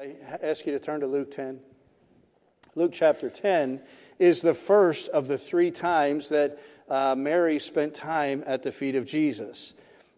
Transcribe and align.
I 0.00 0.14
ask 0.42 0.64
you 0.64 0.72
to 0.72 0.78
turn 0.78 1.00
to 1.00 1.06
Luke 1.06 1.30
10. 1.30 1.60
Luke 2.74 2.92
chapter 2.94 3.28
10 3.28 3.82
is 4.18 4.40
the 4.40 4.54
first 4.54 5.10
of 5.10 5.28
the 5.28 5.36
three 5.36 5.70
times 5.70 6.30
that 6.30 6.58
uh, 6.88 7.14
Mary 7.14 7.58
spent 7.58 7.94
time 7.94 8.42
at 8.46 8.62
the 8.62 8.72
feet 8.72 8.94
of 8.94 9.04
Jesus. 9.04 9.74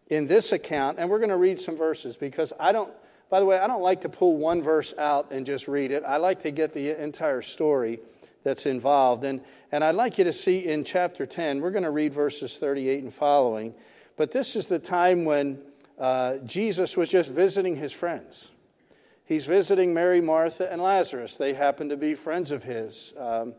In 0.07 0.29
this 0.29 0.53
account, 0.53 1.01
and 1.01 1.11
we're 1.11 1.19
going 1.19 1.31
to 1.31 1.37
read 1.37 1.61
some 1.61 1.77
verses 1.77 2.17
because 2.17 2.53
I 2.61 2.71
don't, 2.71 2.93
by 3.29 3.41
the 3.41 3.47
way, 3.47 3.59
I 3.59 3.67
don't 3.67 3.83
like 3.83 4.03
to 4.03 4.09
pull 4.09 4.37
one 4.37 4.63
verse 4.63 4.95
out 4.99 5.33
and 5.33 5.45
just 5.45 5.67
read 5.67 5.91
it. 5.91 6.05
I 6.07 6.19
like 6.19 6.43
to 6.43 6.53
get 6.53 6.73
the 6.73 7.03
entire 7.03 7.43
story 7.43 7.99
that's 8.45 8.67
involved. 8.67 9.25
And, 9.25 9.41
and 9.73 9.83
I'd 9.83 9.97
like 9.97 10.17
you 10.17 10.23
to 10.23 10.33
see 10.33 10.61
in 10.61 10.85
chapter 10.85 11.27
10, 11.27 11.61
we're 11.61 11.73
going 11.73 11.83
to 11.83 11.91
read 11.91 12.15
verses 12.15 12.57
38 12.57 13.03
and 13.03 13.13
following, 13.13 13.75
but 14.17 14.31
this 14.31 14.55
is 14.55 14.67
the 14.67 14.79
time 14.79 15.25
when 15.25 15.59
uh, 15.99 16.37
Jesus 16.47 16.97
was 16.97 17.09
just 17.09 17.33
visiting 17.33 17.75
his 17.75 17.91
friends. 17.91 18.53
He's 19.25 19.47
visiting 19.47 19.95
Mary, 19.95 20.21
Martha, 20.21 20.71
and 20.71 20.83
Lazarus. 20.83 21.37
They 21.37 21.55
happen 21.55 21.89
to 21.89 21.97
be 21.97 22.15
friends 22.15 22.51
of 22.51 22.65
his. 22.65 23.13
Um, 23.17 23.55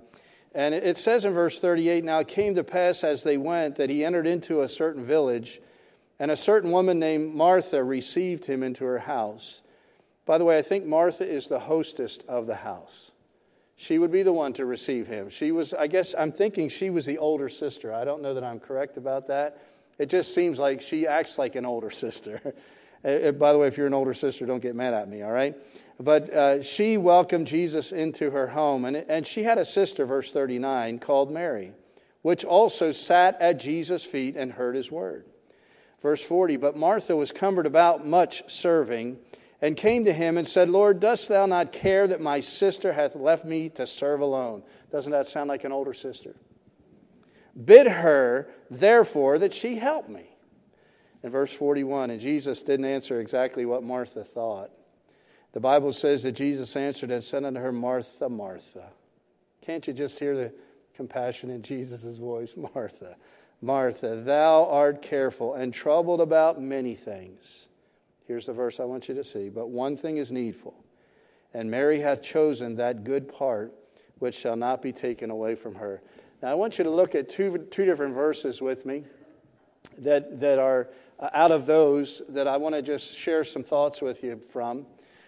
and 0.53 0.75
it 0.75 0.97
says 0.97 1.25
in 1.25 1.33
verse 1.33 1.59
38 1.59 2.03
Now 2.03 2.19
it 2.19 2.27
came 2.27 2.55
to 2.55 2.63
pass 2.63 3.03
as 3.03 3.23
they 3.23 3.37
went 3.37 3.77
that 3.77 3.89
he 3.89 4.05
entered 4.05 4.27
into 4.27 4.61
a 4.61 4.69
certain 4.69 5.03
village, 5.03 5.61
and 6.19 6.29
a 6.29 6.37
certain 6.37 6.71
woman 6.71 6.99
named 6.99 7.33
Martha 7.33 7.83
received 7.83 8.45
him 8.45 8.61
into 8.61 8.85
her 8.85 8.99
house. 8.99 9.61
By 10.25 10.37
the 10.37 10.45
way, 10.45 10.57
I 10.57 10.61
think 10.61 10.85
Martha 10.85 11.27
is 11.27 11.47
the 11.47 11.59
hostess 11.59 12.17
of 12.27 12.47
the 12.47 12.55
house. 12.55 13.11
She 13.75 13.97
would 13.97 14.11
be 14.11 14.23
the 14.23 14.31
one 14.31 14.53
to 14.53 14.65
receive 14.65 15.07
him. 15.07 15.29
She 15.29 15.51
was, 15.51 15.73
I 15.73 15.87
guess, 15.87 16.13
I'm 16.17 16.31
thinking 16.31 16.69
she 16.69 16.89
was 16.89 17.05
the 17.05 17.17
older 17.17 17.49
sister. 17.49 17.91
I 17.91 18.05
don't 18.05 18.21
know 18.21 18.35
that 18.35 18.43
I'm 18.43 18.59
correct 18.59 18.97
about 18.97 19.27
that. 19.27 19.61
It 19.97 20.09
just 20.09 20.33
seems 20.33 20.59
like 20.59 20.81
she 20.81 21.07
acts 21.07 21.37
like 21.37 21.55
an 21.55 21.65
older 21.65 21.91
sister. 21.91 22.53
Uh, 23.03 23.07
uh, 23.07 23.31
by 23.31 23.51
the 23.51 23.59
way, 23.59 23.67
if 23.67 23.77
you're 23.77 23.87
an 23.87 23.93
older 23.93 24.13
sister, 24.13 24.45
don't 24.45 24.61
get 24.61 24.75
mad 24.75 24.93
at 24.93 25.09
me, 25.09 25.21
all 25.23 25.31
right? 25.31 25.55
But 25.99 26.29
uh, 26.29 26.63
she 26.63 26.97
welcomed 26.97 27.47
Jesus 27.47 27.91
into 27.91 28.31
her 28.31 28.47
home, 28.47 28.85
and, 28.85 28.97
and 28.97 29.27
she 29.27 29.43
had 29.43 29.57
a 29.57 29.65
sister, 29.65 30.05
verse 30.05 30.31
39, 30.31 30.99
called 30.99 31.31
Mary, 31.31 31.73
which 32.21 32.45
also 32.45 32.91
sat 32.91 33.39
at 33.41 33.59
Jesus' 33.59 34.05
feet 34.05 34.35
and 34.35 34.53
heard 34.53 34.75
his 34.75 34.89
word. 34.89 35.25
Verse 36.01 36.21
40, 36.21 36.57
but 36.57 36.75
Martha 36.75 37.15
was 37.15 37.31
cumbered 37.31 37.65
about 37.65 38.05
much 38.05 38.49
serving, 38.49 39.17
and 39.61 39.77
came 39.77 40.03
to 40.03 40.11
him 40.11 40.37
and 40.37 40.45
said, 40.45 40.69
Lord, 40.69 40.99
dost 40.99 41.29
thou 41.29 41.45
not 41.45 41.71
care 41.71 42.05
that 42.05 42.19
my 42.19 42.41
sister 42.41 42.91
hath 42.91 43.15
left 43.15 43.45
me 43.45 43.69
to 43.69 43.87
serve 43.87 44.19
alone? 44.19 44.61
Doesn't 44.91 45.13
that 45.13 45.27
sound 45.27 45.47
like 45.47 45.63
an 45.63 45.71
older 45.71 45.93
sister? 45.93 46.35
Bid 47.63 47.87
her, 47.87 48.49
therefore, 48.69 49.39
that 49.39 49.53
she 49.53 49.75
help 49.75 50.09
me 50.09 50.32
in 51.23 51.29
verse 51.29 51.53
41, 51.53 52.09
and 52.11 52.19
Jesus 52.19 52.61
didn't 52.61 52.85
answer 52.85 53.19
exactly 53.19 53.65
what 53.65 53.81
Martha 53.81 54.23
thought. 54.23 54.71
The 55.53 55.61
Bible 55.61 55.93
says 55.93 56.23
that 56.23 56.33
Jesus 56.33 56.75
answered 56.75 57.11
and 57.11 57.23
said 57.23 57.45
unto 57.45 57.59
her, 57.59 57.71
Martha, 57.71 58.27
Martha. 58.27 58.89
Can't 59.61 59.87
you 59.87 59.93
just 59.93 60.19
hear 60.19 60.35
the 60.35 60.53
compassion 60.95 61.49
in 61.49 61.61
Jesus' 61.61 62.17
voice? 62.17 62.55
Martha, 62.75 63.15
Martha, 63.61 64.17
thou 64.17 64.65
art 64.65 65.01
careful 65.01 65.53
and 65.53 65.73
troubled 65.73 66.19
about 66.19 66.61
many 66.61 66.95
things. 66.95 67.67
Here's 68.27 68.47
the 68.47 68.53
verse 68.53 68.79
I 68.79 68.85
want 68.85 69.07
you 69.07 69.15
to 69.15 69.23
see. 69.23 69.49
But 69.49 69.69
one 69.69 69.95
thing 69.95 70.17
is 70.17 70.31
needful, 70.31 70.75
and 71.53 71.71
Mary 71.71 72.01
hath 72.01 72.21
chosen 72.21 72.75
that 72.75 73.03
good 73.03 73.31
part 73.31 73.73
which 74.19 74.35
shall 74.35 74.55
not 74.55 74.81
be 74.81 74.91
taken 74.91 75.29
away 75.29 75.55
from 75.55 75.75
her. 75.75 76.01
Now, 76.41 76.51
I 76.51 76.55
want 76.55 76.77
you 76.77 76.83
to 76.83 76.89
look 76.89 77.15
at 77.15 77.29
two, 77.29 77.57
two 77.69 77.85
different 77.85 78.13
verses 78.13 78.61
with 78.61 78.85
me 78.85 79.03
that, 79.99 80.39
that 80.39 80.59
are 80.59 80.89
uh, 81.19 81.29
out 81.33 81.51
of 81.51 81.65
those 81.65 82.21
that 82.29 82.47
I 82.47 82.57
want 82.57 82.75
to 82.75 82.81
just 82.81 83.17
share 83.17 83.43
some 83.43 83.63
thoughts 83.63 84.01
with 84.01 84.23
you 84.23 84.37
from. 84.37 84.85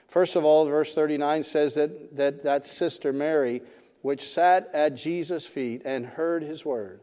First 0.07 0.35
of 0.35 0.45
all, 0.45 0.65
verse 0.65 0.93
39 0.93 1.43
says 1.43 1.73
that, 1.75 2.15
that 2.15 2.43
that 2.43 2.65
sister 2.65 3.11
Mary, 3.11 3.61
which 4.01 4.27
sat 4.27 4.69
at 4.73 4.95
Jesus' 4.95 5.45
feet 5.45 5.81
and 5.85 6.05
heard 6.05 6.43
his 6.43 6.63
word. 6.63 7.01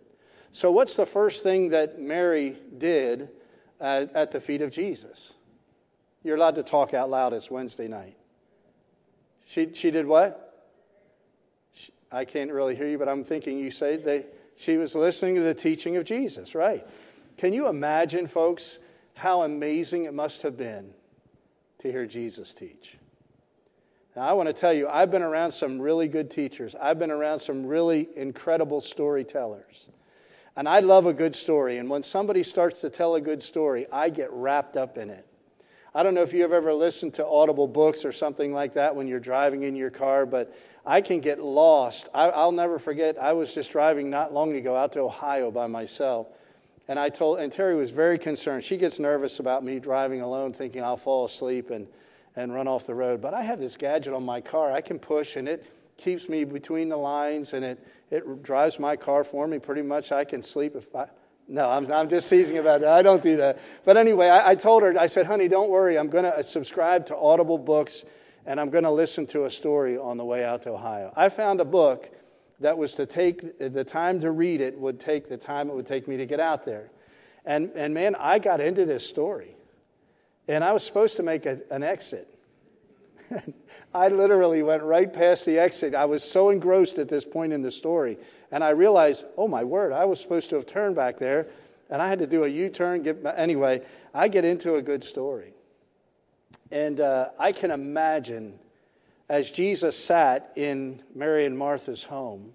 So, 0.52 0.70
what's 0.70 0.94
the 0.94 1.06
first 1.06 1.42
thing 1.42 1.70
that 1.70 2.00
Mary 2.00 2.56
did 2.76 3.28
at, 3.80 4.14
at 4.14 4.32
the 4.32 4.40
feet 4.40 4.62
of 4.62 4.70
Jesus? 4.70 5.32
You're 6.22 6.36
allowed 6.36 6.54
to 6.56 6.62
talk 6.62 6.94
out 6.94 7.10
loud. 7.10 7.32
It's 7.32 7.50
Wednesday 7.50 7.88
night. 7.88 8.16
She, 9.46 9.72
she 9.74 9.90
did 9.90 10.06
what? 10.06 10.70
She, 11.74 11.92
I 12.10 12.24
can't 12.24 12.52
really 12.52 12.76
hear 12.76 12.88
you, 12.88 12.98
but 12.98 13.08
I'm 13.08 13.24
thinking 13.24 13.58
you 13.58 13.70
say 13.70 13.96
they, 13.96 14.26
she 14.56 14.76
was 14.76 14.94
listening 14.94 15.34
to 15.36 15.40
the 15.40 15.54
teaching 15.54 15.96
of 15.96 16.04
Jesus, 16.04 16.54
right? 16.54 16.86
Can 17.42 17.52
you 17.52 17.66
imagine, 17.66 18.28
folks, 18.28 18.78
how 19.14 19.42
amazing 19.42 20.04
it 20.04 20.14
must 20.14 20.42
have 20.42 20.56
been 20.56 20.94
to 21.78 21.90
hear 21.90 22.06
Jesus 22.06 22.54
teach? 22.54 22.98
Now, 24.14 24.22
I 24.22 24.32
want 24.34 24.48
to 24.48 24.52
tell 24.52 24.72
you, 24.72 24.86
I've 24.86 25.10
been 25.10 25.24
around 25.24 25.50
some 25.50 25.80
really 25.80 26.06
good 26.06 26.30
teachers. 26.30 26.76
I've 26.80 27.00
been 27.00 27.10
around 27.10 27.40
some 27.40 27.66
really 27.66 28.08
incredible 28.14 28.80
storytellers. 28.80 29.88
And 30.54 30.68
I 30.68 30.78
love 30.78 31.06
a 31.06 31.12
good 31.12 31.34
story. 31.34 31.78
And 31.78 31.90
when 31.90 32.04
somebody 32.04 32.44
starts 32.44 32.80
to 32.82 32.90
tell 32.90 33.16
a 33.16 33.20
good 33.20 33.42
story, 33.42 33.86
I 33.90 34.10
get 34.10 34.30
wrapped 34.30 34.76
up 34.76 34.96
in 34.96 35.10
it. 35.10 35.26
I 35.96 36.04
don't 36.04 36.14
know 36.14 36.22
if 36.22 36.32
you 36.32 36.42
have 36.42 36.52
ever 36.52 36.72
listened 36.72 37.14
to 37.14 37.26
audible 37.26 37.66
books 37.66 38.04
or 38.04 38.12
something 38.12 38.52
like 38.52 38.74
that 38.74 38.94
when 38.94 39.08
you're 39.08 39.18
driving 39.18 39.64
in 39.64 39.74
your 39.74 39.90
car, 39.90 40.26
but 40.26 40.56
I 40.86 41.00
can 41.00 41.18
get 41.18 41.40
lost. 41.40 42.08
I, 42.14 42.44
will 42.44 42.52
never 42.52 42.78
forget, 42.78 43.20
I 43.20 43.32
was 43.32 43.52
just 43.52 43.72
driving 43.72 44.10
not 44.10 44.32
long 44.32 44.54
ago 44.54 44.76
out 44.76 44.92
to 44.92 45.00
Ohio 45.00 45.50
by 45.50 45.66
myself. 45.66 46.28
And 46.92 46.98
I 46.98 47.08
told, 47.08 47.38
and 47.38 47.50
Terry 47.50 47.74
was 47.74 47.90
very 47.90 48.18
concerned. 48.18 48.64
She 48.64 48.76
gets 48.76 48.98
nervous 48.98 49.38
about 49.38 49.64
me 49.64 49.80
driving 49.80 50.20
alone, 50.20 50.52
thinking 50.52 50.84
I'll 50.84 50.98
fall 50.98 51.24
asleep 51.24 51.70
and, 51.70 51.88
and 52.36 52.52
run 52.52 52.68
off 52.68 52.86
the 52.86 52.94
road. 52.94 53.22
But 53.22 53.32
I 53.32 53.40
have 53.44 53.58
this 53.58 53.78
gadget 53.78 54.12
on 54.12 54.26
my 54.26 54.42
car 54.42 54.70
I 54.70 54.82
can 54.82 54.98
push, 54.98 55.36
and 55.36 55.48
it 55.48 55.64
keeps 55.96 56.28
me 56.28 56.44
between 56.44 56.90
the 56.90 56.98
lines, 56.98 57.54
and 57.54 57.64
it, 57.64 57.88
it 58.10 58.42
drives 58.42 58.78
my 58.78 58.96
car 58.96 59.24
for 59.24 59.48
me. 59.48 59.58
Pretty 59.58 59.80
much, 59.80 60.12
I 60.12 60.24
can 60.24 60.42
sleep 60.42 60.76
if 60.76 60.94
I. 60.94 61.06
No, 61.48 61.70
I'm, 61.70 61.90
I'm 61.90 62.10
just 62.10 62.28
teasing 62.28 62.58
about 62.58 62.82
that. 62.82 62.90
I 62.90 63.00
don't 63.00 63.22
do 63.22 63.38
that. 63.38 63.60
But 63.86 63.96
anyway, 63.96 64.28
I, 64.28 64.50
I 64.50 64.54
told 64.54 64.82
her, 64.82 64.94
I 65.00 65.06
said, 65.06 65.24
honey, 65.24 65.48
don't 65.48 65.70
worry. 65.70 65.98
I'm 65.98 66.10
going 66.10 66.24
to 66.24 66.40
uh, 66.40 66.42
subscribe 66.42 67.06
to 67.06 67.16
Audible 67.16 67.56
books, 67.56 68.04
and 68.44 68.60
I'm 68.60 68.68
going 68.68 68.84
to 68.84 68.90
listen 68.90 69.26
to 69.28 69.46
a 69.46 69.50
story 69.50 69.96
on 69.96 70.18
the 70.18 70.26
way 70.26 70.44
out 70.44 70.64
to 70.64 70.72
Ohio. 70.72 71.10
I 71.16 71.30
found 71.30 71.62
a 71.62 71.64
book 71.64 72.10
that 72.62 72.78
was 72.78 72.94
to 72.94 73.06
take 73.06 73.58
the 73.58 73.84
time 73.84 74.20
to 74.20 74.30
read 74.30 74.60
it 74.60 74.78
would 74.78 74.98
take 74.98 75.28
the 75.28 75.36
time 75.36 75.68
it 75.68 75.74
would 75.74 75.86
take 75.86 76.08
me 76.08 76.16
to 76.16 76.26
get 76.26 76.40
out 76.40 76.64
there. 76.64 76.90
And, 77.44 77.70
and 77.74 77.92
man, 77.92 78.14
I 78.18 78.38
got 78.38 78.60
into 78.60 78.84
this 78.84 79.06
story. 79.06 79.56
And 80.48 80.64
I 80.64 80.72
was 80.72 80.84
supposed 80.84 81.16
to 81.16 81.22
make 81.22 81.46
a, 81.46 81.60
an 81.70 81.82
exit. 81.82 82.28
I 83.94 84.08
literally 84.08 84.62
went 84.62 84.82
right 84.82 85.12
past 85.12 85.46
the 85.46 85.58
exit. 85.58 85.94
I 85.94 86.04
was 86.04 86.24
so 86.24 86.50
engrossed 86.50 86.98
at 86.98 87.08
this 87.08 87.24
point 87.24 87.52
in 87.52 87.62
the 87.62 87.70
story. 87.70 88.18
And 88.50 88.62
I 88.62 88.70
realized, 88.70 89.24
oh 89.36 89.48
my 89.48 89.64
word, 89.64 89.92
I 89.92 90.04
was 90.04 90.20
supposed 90.20 90.50
to 90.50 90.56
have 90.56 90.66
turned 90.66 90.96
back 90.96 91.18
there. 91.18 91.46
And 91.90 92.00
I 92.00 92.08
had 92.08 92.18
to 92.20 92.26
do 92.26 92.44
a 92.44 92.48
U 92.48 92.68
turn. 92.68 93.06
Anyway, 93.36 93.82
I 94.14 94.28
get 94.28 94.44
into 94.44 94.76
a 94.76 94.82
good 94.82 95.04
story. 95.04 95.52
And 96.70 97.00
uh, 97.00 97.30
I 97.38 97.52
can 97.52 97.70
imagine 97.70 98.58
as 99.32 99.50
Jesus 99.50 99.96
sat 99.96 100.52
in 100.56 101.02
Mary 101.14 101.46
and 101.46 101.56
Martha's 101.56 102.04
home, 102.04 102.52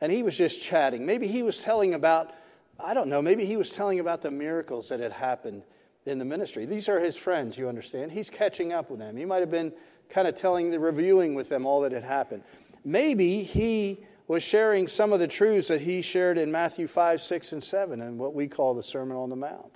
and 0.00 0.12
he 0.12 0.22
was 0.22 0.36
just 0.36 0.62
chatting. 0.62 1.04
Maybe 1.04 1.26
he 1.26 1.42
was 1.42 1.58
telling 1.58 1.94
about, 1.94 2.32
I 2.78 2.94
don't 2.94 3.08
know, 3.08 3.20
maybe 3.20 3.44
he 3.44 3.56
was 3.56 3.72
telling 3.72 3.98
about 3.98 4.22
the 4.22 4.30
miracles 4.30 4.90
that 4.90 5.00
had 5.00 5.10
happened 5.10 5.64
in 6.04 6.20
the 6.20 6.24
ministry. 6.24 6.64
These 6.64 6.88
are 6.88 7.00
his 7.00 7.16
friends, 7.16 7.58
you 7.58 7.68
understand. 7.68 8.12
He's 8.12 8.30
catching 8.30 8.72
up 8.72 8.88
with 8.88 9.00
them. 9.00 9.16
He 9.16 9.24
might 9.24 9.40
have 9.40 9.50
been 9.50 9.72
kind 10.08 10.28
of 10.28 10.36
telling, 10.36 10.70
the 10.70 10.78
reviewing 10.78 11.34
with 11.34 11.48
them 11.48 11.66
all 11.66 11.80
that 11.80 11.90
had 11.90 12.04
happened. 12.04 12.44
Maybe 12.84 13.42
he 13.42 13.98
was 14.28 14.44
sharing 14.44 14.86
some 14.86 15.12
of 15.12 15.18
the 15.18 15.26
truths 15.26 15.66
that 15.66 15.80
he 15.80 16.02
shared 16.02 16.38
in 16.38 16.52
Matthew 16.52 16.86
5, 16.86 17.20
6, 17.20 17.50
and 17.50 17.64
7, 17.64 18.00
and 18.00 18.16
what 18.16 18.32
we 18.32 18.46
call 18.46 18.74
the 18.74 18.84
Sermon 18.84 19.16
on 19.16 19.28
the 19.28 19.34
Mount. 19.34 19.74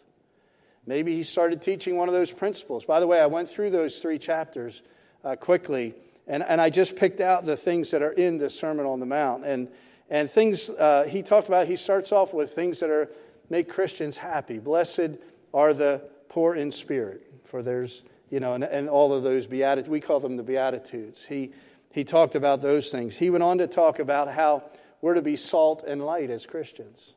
Maybe 0.87 1.13
he 1.13 1.25
started 1.25 1.61
teaching 1.61 1.97
one 1.97 2.07
of 2.07 2.15
those 2.15 2.31
principles. 2.31 2.85
By 2.85 3.01
the 3.01 3.09
way, 3.09 3.21
I 3.21 3.27
went 3.27 3.51
through 3.51 3.71
those 3.71 3.99
three 3.99 4.21
chapters 4.21 4.83
uh, 5.25 5.35
quickly 5.35 5.97
and, 6.31 6.45
and 6.45 6.61
I 6.61 6.71
just 6.71 6.95
picked 6.95 7.21
out 7.21 7.45
the 7.45 7.57
things 7.57 7.91
that 7.91 8.03
are 8.03 8.13
in 8.13 8.39
the 8.39 8.49
Sermon 8.49 8.87
on 8.87 9.01
the 9.01 9.07
Mount. 9.07 9.45
And, 9.45 9.69
and 10.09 10.31
things 10.31 10.71
uh, 10.71 11.05
he 11.09 11.23
talked 11.23 11.49
about, 11.49 11.67
he 11.67 11.75
starts 11.75 12.13
off 12.13 12.33
with 12.33 12.53
things 12.53 12.79
that 12.81 12.89
are 12.89 13.11
make 13.51 13.69
Christians 13.69 14.17
happy. 14.17 14.61
Blessed 14.61 15.19
are 15.53 15.75
the 15.75 16.05
poor 16.29 16.55
in 16.55 16.71
spirit, 16.71 17.27
for 17.47 17.65
there's, 17.65 18.03
you 18.31 18.39
know, 18.39 18.55
and, 18.55 18.63
and 18.63 18.89
all 18.89 19.13
of 19.13 19.25
those 19.25 19.49
beatitudes, 19.49 19.89
we 19.89 19.99
call 19.99 20.21
them 20.21 20.37
the 20.37 20.45
Beatitudes. 20.45 21.27
He, 21.27 21.51
he 21.91 22.05
talked 22.05 22.37
about 22.37 22.63
those 22.63 22.91
things. 22.91 23.17
He 23.17 23.29
went 23.29 23.43
on 23.43 23.59
to 23.59 23.67
talk 23.67 23.99
about 23.99 24.31
how 24.31 24.63
we're 25.01 25.15
to 25.15 25.23
be 25.23 25.35
salt 25.35 25.83
and 25.85 26.01
light 26.07 26.31
as 26.31 26.47
Christians. 26.47 27.15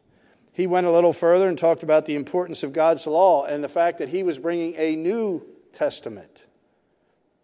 He 0.54 0.66
went 0.66 0.88
a 0.88 0.92
little 0.92 1.14
further 1.14 1.48
and 1.48 1.58
talked 1.58 1.84
about 1.84 2.08
the 2.08 2.16
importance 2.16 2.64
of 2.64 2.74
God's 2.74 3.06
law 3.06 3.46
and 3.46 3.64
the 3.64 3.70
fact 3.70 4.00
that 4.00 4.10
he 4.10 4.24
was 4.24 4.40
bringing 4.40 4.74
a 4.76 4.96
new 4.96 5.46
testament 5.72 6.46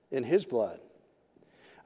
in 0.10 0.24
his 0.24 0.46
blood. 0.46 0.80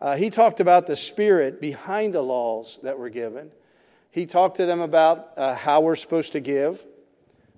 Uh, 0.03 0.17
he 0.17 0.29
talked 0.29 0.59
about 0.59 0.85
the 0.85 0.97
spirit 0.97 1.61
behind 1.61 2.13
the 2.13 2.21
laws 2.21 2.77
that 2.83 2.99
were 2.99 3.09
given. 3.09 3.49
He 4.11 4.25
talked 4.25 4.57
to 4.57 4.65
them 4.65 4.81
about 4.81 5.29
uh, 5.37 5.55
how 5.55 5.79
we're 5.79 5.95
supposed 5.95 6.33
to 6.33 6.41
give. 6.41 6.83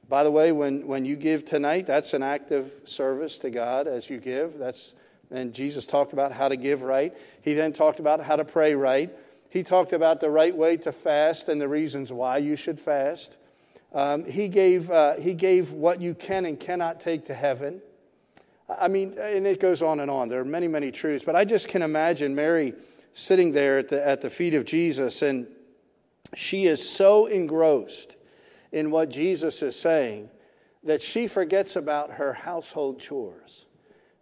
By 0.08 0.24
the 0.24 0.30
way, 0.30 0.52
when, 0.52 0.86
when 0.86 1.06
you 1.06 1.16
give 1.16 1.44
tonight, 1.44 1.88
that's 1.88 2.14
an 2.14 2.22
act 2.22 2.52
of 2.52 2.72
service 2.84 3.40
to 3.40 3.50
God 3.50 3.88
as 3.88 4.12
you 4.12 4.20
give. 4.20 4.60
That's 4.60 4.94
And 5.32 5.56
Jesus 5.56 5.88
talked 5.88 6.14
about 6.14 6.34
how 6.34 6.48
to 6.48 6.56
give 6.56 6.84
right. 6.84 7.18
He 7.42 7.56
then 7.56 7.74
talked 7.74 8.00
about 8.00 8.22
how 8.22 8.36
to 8.36 8.46
pray 8.46 8.76
right. 8.76 9.12
He 9.50 9.64
talked 9.64 9.92
about 9.92 10.20
the 10.20 10.30
right 10.30 10.56
way 10.56 10.78
to 10.78 10.92
fast 10.92 11.50
and 11.50 11.60
the 11.60 11.68
reasons 11.68 12.14
why 12.14 12.38
you 12.38 12.56
should 12.56 12.80
fast. 12.80 13.38
Um, 13.92 14.24
he, 14.24 14.50
gave, 14.50 14.92
uh, 14.92 15.16
he 15.16 15.34
gave 15.34 15.72
what 15.72 16.00
you 16.00 16.14
can 16.14 16.46
and 16.46 16.60
cannot 16.60 17.00
take 17.00 17.26
to 17.26 17.34
heaven. 17.34 17.82
I 18.68 18.88
mean, 18.88 19.16
and 19.20 19.46
it 19.46 19.60
goes 19.60 19.82
on 19.82 20.00
and 20.00 20.10
on. 20.10 20.30
There 20.30 20.42
are 20.42 20.46
many, 20.46 20.68
many 20.68 20.92
truths. 20.92 21.24
But 21.24 21.36
I 21.36 21.46
just 21.46 21.68
can 21.68 21.82
imagine 21.82 22.34
Mary 22.34 22.74
sitting 23.14 23.52
there 23.52 23.80
at 23.80 23.90
the, 23.90 24.06
at 24.06 24.22
the 24.22 24.30
feet 24.30 24.54
of 24.54 24.66
Jesus, 24.66 25.22
and 25.22 25.48
she 26.36 26.66
is 26.66 26.88
so 26.88 27.28
engrossed 27.28 28.16
in 28.72 28.92
what 28.92 29.10
Jesus 29.10 29.62
is 29.62 29.80
saying 29.80 30.30
that 30.84 31.02
she 31.02 31.28
forgets 31.28 31.76
about 31.76 32.12
her 32.12 32.34
household 32.34 33.00
chores. 33.00 33.66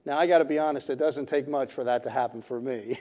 Now, 0.06 0.18
I 0.18 0.28
got 0.28 0.40
to 0.40 0.46
be 0.46 0.60
honest, 0.60 0.90
it 0.90 1.00
doesn't 1.00 1.28
take 1.28 1.48
much 1.48 1.72
for 1.72 1.86
that 1.86 2.04
to 2.04 2.10
happen 2.10 2.42
for 2.42 2.60
me. 2.60 2.98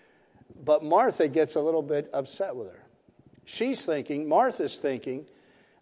but 0.64 0.84
Martha 0.84 1.28
gets 1.28 1.56
a 1.56 1.60
little 1.60 1.82
bit 1.82 2.08
upset 2.12 2.54
with 2.54 2.68
her. 2.68 2.84
She's 3.44 3.84
thinking, 3.84 4.28
Martha's 4.28 4.78
thinking, 4.78 5.26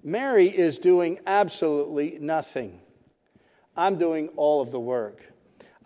Mary 0.02 0.46
is 0.46 0.78
doing 0.78 1.18
absolutely 1.26 2.18
nothing. 2.20 2.80
I'm 3.76 3.96
doing 3.98 4.28
all 4.36 4.60
of 4.60 4.70
the 4.70 4.80
work. 4.80 5.32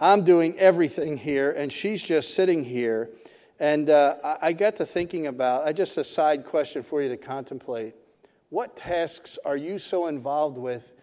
I'm 0.01 0.23
doing 0.23 0.57
everything 0.59 1.17
here, 1.17 1.51
and 1.51 1.73
she's 1.73 2.03
just 2.03 2.35
sitting 2.35 2.65
here. 2.65 3.11
And 3.59 3.91
uh, 3.91 4.37
I 4.41 4.53
got 4.53 4.77
to 4.77 4.87
thinking 4.87 5.27
about, 5.27 5.67
I 5.67 5.73
just 5.73 5.99
a 5.99 6.05
side 6.05 6.45
question 6.45 6.83
for 6.83 7.03
you 7.03 7.09
to 7.09 7.17
contemplate. 7.17 7.95
What 8.51 8.77
tasks 8.77 9.39
are 9.45 9.57
you 9.57 9.79
so 9.79 10.07
involved 10.07 10.57
with 10.57 10.95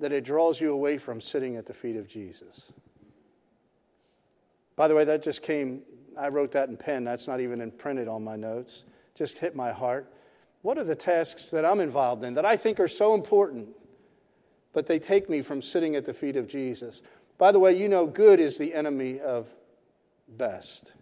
that 0.00 0.12
it 0.12 0.24
draws 0.24 0.60
you 0.60 0.72
away 0.72 0.98
from 0.98 1.20
sitting 1.20 1.56
at 1.56 1.66
the 1.66 1.74
feet 1.74 1.96
of 1.96 2.08
Jesus? 2.08 2.72
By 4.74 4.88
the 4.88 4.94
way, 4.94 5.04
that 5.04 5.22
just 5.22 5.42
came, 5.42 5.82
I 6.18 6.28
wrote 6.28 6.50
that 6.52 6.68
in 6.68 6.76
pen. 6.76 7.04
That's 7.04 7.28
not 7.28 7.40
even 7.40 7.60
imprinted 7.60 8.08
on 8.08 8.24
my 8.24 8.36
notes. 8.36 8.84
Just 9.14 9.38
hit 9.38 9.54
my 9.54 9.72
heart. 9.72 10.12
What 10.62 10.76
are 10.78 10.84
the 10.84 10.96
tasks 10.96 11.50
that 11.50 11.64
I'm 11.64 11.80
involved 11.80 12.24
in 12.24 12.34
that 12.34 12.44
I 12.44 12.56
think 12.56 12.80
are 12.80 12.88
so 12.88 13.14
important, 13.14 13.68
but 14.76 14.86
they 14.86 14.98
take 14.98 15.30
me 15.30 15.40
from 15.40 15.62
sitting 15.62 15.96
at 15.96 16.04
the 16.04 16.12
feet 16.12 16.36
of 16.36 16.46
Jesus? 16.46 17.00
By 17.38 17.50
the 17.50 17.58
way, 17.58 17.74
you 17.74 17.88
know, 17.88 18.06
good 18.06 18.38
is 18.38 18.58
the 18.58 18.74
enemy 18.74 19.18
of 19.20 19.50
best. 20.28 20.92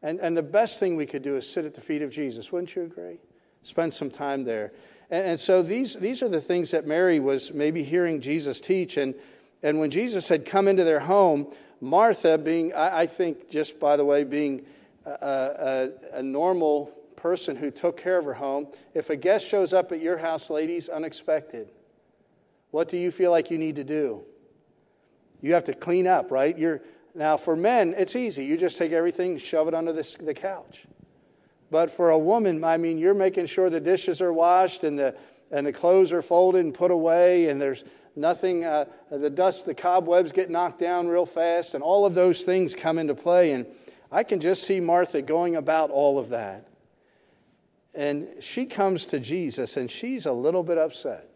And, 0.00 0.18
and 0.20 0.34
the 0.34 0.42
best 0.42 0.80
thing 0.80 0.96
we 0.96 1.04
could 1.04 1.20
do 1.20 1.36
is 1.36 1.46
sit 1.46 1.66
at 1.66 1.74
the 1.74 1.82
feet 1.82 2.00
of 2.00 2.10
Jesus. 2.10 2.50
Wouldn't 2.50 2.74
you 2.74 2.84
agree? 2.84 3.18
Spend 3.62 3.92
some 3.92 4.10
time 4.10 4.44
there. 4.44 4.72
And, 5.10 5.26
and 5.26 5.38
so 5.38 5.62
these, 5.62 5.96
these 5.96 6.22
are 6.22 6.30
the 6.30 6.40
things 6.40 6.70
that 6.70 6.86
Mary 6.86 7.20
was 7.20 7.52
maybe 7.52 7.82
hearing 7.82 8.22
Jesus 8.22 8.58
teach. 8.58 8.96
And, 8.96 9.14
and 9.62 9.78
when 9.78 9.90
Jesus 9.90 10.28
had 10.28 10.46
come 10.46 10.66
into 10.66 10.84
their 10.84 11.00
home, 11.00 11.52
Martha, 11.82 12.38
being, 12.38 12.72
I, 12.72 13.00
I 13.00 13.06
think, 13.06 13.50
just 13.50 13.78
by 13.78 13.98
the 13.98 14.04
way, 14.06 14.24
being 14.24 14.64
a, 15.04 15.10
a, 15.10 15.90
a 16.20 16.22
normal 16.22 16.86
person 17.16 17.54
who 17.54 17.70
took 17.70 17.98
care 17.98 18.18
of 18.18 18.24
her 18.24 18.32
home, 18.32 18.68
if 18.94 19.10
a 19.10 19.16
guest 19.16 19.46
shows 19.46 19.74
up 19.74 19.92
at 19.92 20.00
your 20.00 20.16
house, 20.16 20.48
ladies, 20.48 20.88
unexpected, 20.88 21.68
what 22.70 22.88
do 22.88 22.96
you 22.96 23.10
feel 23.10 23.30
like 23.30 23.50
you 23.50 23.58
need 23.58 23.76
to 23.76 23.84
do? 23.84 24.22
You 25.40 25.54
have 25.54 25.64
to 25.64 25.74
clean 25.74 26.06
up, 26.06 26.30
right? 26.30 26.56
You're, 26.56 26.82
now, 27.14 27.36
for 27.36 27.56
men, 27.56 27.94
it's 27.96 28.14
easy. 28.14 28.44
You 28.44 28.56
just 28.56 28.78
take 28.78 28.92
everything, 28.92 29.38
shove 29.38 29.68
it 29.68 29.74
under 29.74 29.92
the, 29.92 30.16
the 30.20 30.34
couch. 30.34 30.86
But 31.70 31.90
for 31.90 32.10
a 32.10 32.18
woman, 32.18 32.62
I 32.64 32.76
mean, 32.76 32.98
you're 32.98 33.14
making 33.14 33.46
sure 33.46 33.70
the 33.70 33.80
dishes 33.80 34.20
are 34.20 34.32
washed 34.32 34.84
and 34.84 34.98
the, 34.98 35.16
and 35.50 35.66
the 35.66 35.72
clothes 35.72 36.12
are 36.12 36.22
folded 36.22 36.64
and 36.64 36.74
put 36.74 36.90
away, 36.90 37.48
and 37.48 37.60
there's 37.60 37.84
nothing, 38.16 38.64
uh, 38.64 38.86
the 39.10 39.30
dust, 39.30 39.66
the 39.66 39.74
cobwebs 39.74 40.32
get 40.32 40.50
knocked 40.50 40.80
down 40.80 41.08
real 41.08 41.26
fast, 41.26 41.74
and 41.74 41.82
all 41.82 42.04
of 42.04 42.14
those 42.14 42.42
things 42.42 42.74
come 42.74 42.98
into 42.98 43.14
play. 43.14 43.52
And 43.52 43.66
I 44.10 44.22
can 44.22 44.40
just 44.40 44.64
see 44.64 44.80
Martha 44.80 45.22
going 45.22 45.56
about 45.56 45.90
all 45.90 46.18
of 46.18 46.30
that. 46.30 46.68
And 47.94 48.28
she 48.40 48.66
comes 48.66 49.06
to 49.06 49.20
Jesus, 49.20 49.76
and 49.76 49.90
she's 49.90 50.26
a 50.26 50.32
little 50.32 50.62
bit 50.62 50.78
upset. 50.78 51.27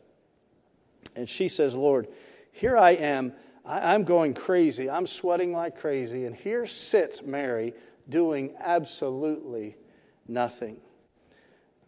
And 1.16 1.28
she 1.28 1.49
says, 1.49 1.75
Lord, 1.75 2.08
here 2.52 2.76
I 2.76 2.93
am. 2.93 3.32
I, 3.64 3.94
am 3.94 4.04
going 4.04 4.34
crazy. 4.34 4.90
I'm 4.90 5.06
sweating 5.06 5.52
like 5.52 5.78
crazy. 5.78 6.25
And 6.25 6.34
here 6.34 6.66
sits 6.66 7.22
Mary 7.22 7.75
doing 8.08 8.54
absolutely 8.58 9.76
nothing. 10.26 10.78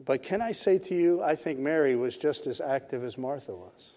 But 0.04 0.22
can 0.22 0.42
I 0.42 0.52
say 0.52 0.78
to 0.78 0.94
you, 0.94 1.22
I 1.22 1.34
think 1.34 1.58
Mary 1.58 1.96
was 1.96 2.16
just 2.16 2.46
as 2.46 2.60
active 2.60 3.04
as 3.04 3.16
Martha 3.16 3.54
was. 3.54 3.96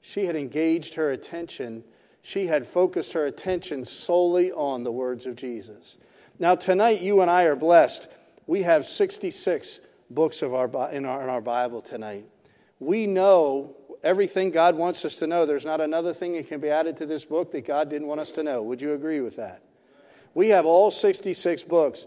She 0.00 0.26
had 0.26 0.36
engaged 0.36 0.94
her 0.94 1.10
attention, 1.10 1.84
she 2.22 2.46
had 2.46 2.66
focused 2.66 3.12
her 3.12 3.24
attention 3.24 3.84
solely 3.84 4.52
on 4.52 4.84
the 4.84 4.92
words 4.92 5.26
of 5.26 5.36
Jesus. 5.36 5.96
Now, 6.38 6.56
tonight, 6.56 7.00
you 7.00 7.20
and 7.20 7.30
I 7.30 7.44
are 7.44 7.56
blessed. 7.56 8.08
We 8.46 8.62
have 8.62 8.84
66 8.84 9.80
books 10.10 10.42
of 10.42 10.54
our, 10.54 10.66
in, 10.90 11.04
our, 11.04 11.22
in 11.22 11.28
our 11.28 11.40
Bible 11.40 11.80
tonight. 11.80 12.26
We 12.82 13.06
know 13.06 13.76
everything 14.02 14.50
God 14.50 14.74
wants 14.74 15.04
us 15.04 15.16
to 15.16 15.26
know. 15.26 15.46
There's 15.46 15.64
not 15.64 15.80
another 15.80 16.12
thing 16.12 16.32
that 16.34 16.48
can 16.48 16.60
be 16.60 16.68
added 16.68 16.96
to 16.96 17.06
this 17.06 17.24
book 17.24 17.52
that 17.52 17.64
God 17.64 17.88
didn't 17.88 18.08
want 18.08 18.20
us 18.20 18.32
to 18.32 18.42
know. 18.42 18.62
Would 18.62 18.82
you 18.82 18.94
agree 18.94 19.20
with 19.20 19.36
that? 19.36 19.62
We 20.34 20.48
have 20.48 20.66
all 20.66 20.90
66 20.90 21.62
books. 21.64 22.06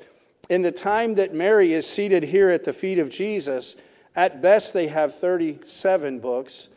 In 0.50 0.62
the 0.62 0.72
time 0.72 1.16
that 1.16 1.34
Mary 1.34 1.74
is 1.74 1.88
seated 1.88 2.24
here 2.24 2.50
at 2.50 2.66
the 2.66 2.74
feet 2.74 3.00
of 3.00 3.10
Jesus, 3.10 3.76
at 4.16 4.42
best 4.42 4.74
they 4.74 4.88
have 4.88 5.16
37 5.16 6.20
books, 6.20 6.70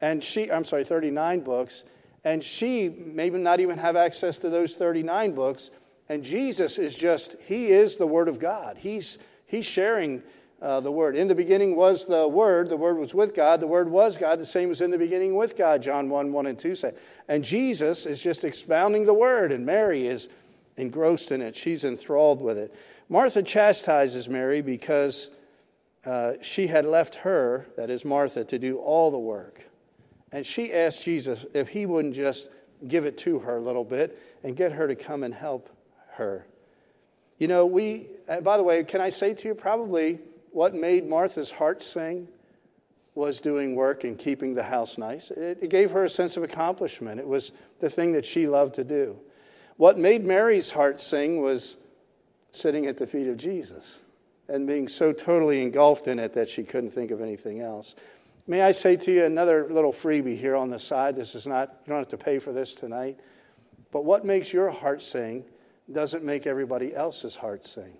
and 0.00 0.22
she, 0.22 0.50
I'm 0.50 0.64
sorry, 0.64 0.84
39 0.84 1.40
books, 1.40 1.84
and 2.24 2.42
she 2.42 2.88
maybe 2.88 3.38
not 3.38 3.60
even 3.60 3.78
have 3.78 3.96
access 3.96 4.38
to 4.38 4.50
those 4.50 4.74
39 4.74 5.32
books. 5.32 5.70
And 6.08 6.22
Jesus 6.22 6.76
is 6.76 6.94
just, 6.94 7.36
He 7.46 7.68
is 7.68 7.96
the 7.96 8.06
Word 8.06 8.28
of 8.28 8.38
God. 8.38 8.76
He's, 8.76 9.18
he's 9.46 9.64
sharing 9.64 10.22
uh, 10.60 10.80
the 10.80 10.90
Word. 10.90 11.16
In 11.16 11.28
the 11.28 11.34
beginning 11.34 11.76
was 11.76 12.06
the 12.06 12.26
Word, 12.26 12.68
the 12.68 12.76
Word 12.76 12.98
was 12.98 13.14
with 13.14 13.34
God, 13.34 13.60
the 13.60 13.66
Word 13.66 13.88
was 13.88 14.16
God, 14.16 14.38
the 14.38 14.46
same 14.46 14.68
was 14.68 14.80
in 14.80 14.90
the 14.90 14.98
beginning 14.98 15.34
with 15.34 15.56
God, 15.56 15.82
John 15.82 16.08
1 16.08 16.32
1 16.32 16.46
and 16.46 16.58
2 16.58 16.74
say. 16.74 16.92
And 17.28 17.44
Jesus 17.44 18.06
is 18.06 18.20
just 18.20 18.44
expounding 18.44 19.04
the 19.06 19.14
Word, 19.14 19.52
and 19.52 19.66
Mary 19.66 20.06
is 20.06 20.28
engrossed 20.76 21.32
in 21.32 21.42
it. 21.42 21.56
She's 21.56 21.84
enthralled 21.84 22.40
with 22.40 22.58
it. 22.58 22.74
Martha 23.08 23.42
chastises 23.42 24.28
Mary 24.28 24.62
because 24.62 25.30
uh, 26.04 26.34
she 26.42 26.66
had 26.66 26.84
left 26.84 27.16
her, 27.16 27.66
that 27.76 27.90
is 27.90 28.04
Martha, 28.04 28.44
to 28.44 28.58
do 28.58 28.78
all 28.78 29.10
the 29.10 29.18
work. 29.18 29.64
And 30.32 30.44
she 30.44 30.72
asked 30.72 31.02
Jesus 31.02 31.46
if 31.54 31.68
he 31.68 31.86
wouldn't 31.86 32.14
just 32.14 32.48
give 32.86 33.04
it 33.04 33.16
to 33.18 33.40
her 33.40 33.56
a 33.56 33.60
little 33.60 33.84
bit 33.84 34.18
and 34.42 34.56
get 34.56 34.72
her 34.72 34.86
to 34.86 34.94
come 34.94 35.22
and 35.22 35.32
help 35.32 35.70
her. 36.12 36.46
You 37.38 37.48
know, 37.48 37.66
we, 37.66 38.06
by 38.42 38.56
the 38.56 38.62
way, 38.62 38.82
can 38.84 39.00
I 39.00 39.10
say 39.10 39.34
to 39.34 39.48
you, 39.48 39.54
probably 39.54 40.18
what 40.56 40.74
made 40.74 41.06
Martha's 41.06 41.50
heart 41.50 41.82
sing 41.82 42.28
was 43.14 43.42
doing 43.42 43.74
work 43.74 44.04
and 44.04 44.18
keeping 44.18 44.54
the 44.54 44.62
house 44.62 44.96
nice. 44.96 45.30
It, 45.30 45.58
it, 45.60 45.68
gave 45.68 45.90
her 45.90 46.06
a 46.06 46.08
sense 46.08 46.38
of 46.38 46.42
accomplishment. 46.42 47.20
It 47.20 47.28
was 47.28 47.52
the 47.80 47.90
thing 47.90 48.12
that 48.12 48.24
she 48.24 48.46
loved 48.46 48.76
to 48.76 48.84
do. 48.84 49.18
What 49.76 49.98
made 49.98 50.24
Mary's 50.24 50.70
heart 50.70 50.98
sing 50.98 51.42
was 51.42 51.76
sitting 52.52 52.86
at 52.86 52.96
the 52.96 53.06
feet 53.06 53.26
of 53.26 53.36
Jesus 53.36 54.00
and 54.48 54.66
being 54.66 54.88
so 54.88 55.12
totally 55.12 55.60
engulfed 55.60 56.08
in 56.08 56.18
it 56.18 56.32
that 56.32 56.48
she 56.48 56.64
couldn't 56.64 56.88
think 56.88 57.10
of 57.10 57.20
anything 57.20 57.60
else. 57.60 57.94
May 58.46 58.62
I 58.62 58.72
say 58.72 58.96
to 58.96 59.12
you 59.12 59.26
another 59.26 59.68
little 59.70 59.92
freebie 59.92 60.38
here 60.38 60.56
on 60.56 60.70
the 60.70 60.78
side? 60.78 61.16
This 61.16 61.34
is 61.34 61.46
not, 61.46 61.68
you 61.84 61.90
don't 61.90 61.98
have 61.98 62.08
to 62.08 62.16
pay 62.16 62.38
for 62.38 62.54
this 62.54 62.74
tonight. 62.74 63.20
But 63.92 64.06
what 64.06 64.24
makes 64.24 64.54
your 64.54 64.70
heart 64.70 65.02
sing 65.02 65.44
doesn't 65.92 66.24
make 66.24 66.46
everybody 66.46 66.94
else's 66.94 67.36
heart 67.36 67.66
sing. 67.66 67.98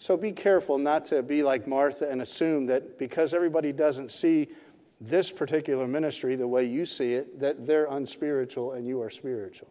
So 0.00 0.16
be 0.16 0.32
careful 0.32 0.78
not 0.78 1.04
to 1.06 1.22
be 1.22 1.42
like 1.42 1.68
Martha 1.68 2.10
and 2.10 2.22
assume 2.22 2.66
that 2.66 2.98
because 2.98 3.34
everybody 3.34 3.70
doesn't 3.70 4.10
see 4.10 4.48
this 4.98 5.30
particular 5.30 5.86
ministry 5.86 6.36
the 6.36 6.48
way 6.48 6.64
you 6.64 6.86
see 6.86 7.12
it, 7.12 7.38
that 7.40 7.66
they're 7.66 7.84
unspiritual 7.84 8.72
and 8.72 8.86
you 8.86 9.02
are 9.02 9.10
spiritual. 9.10 9.68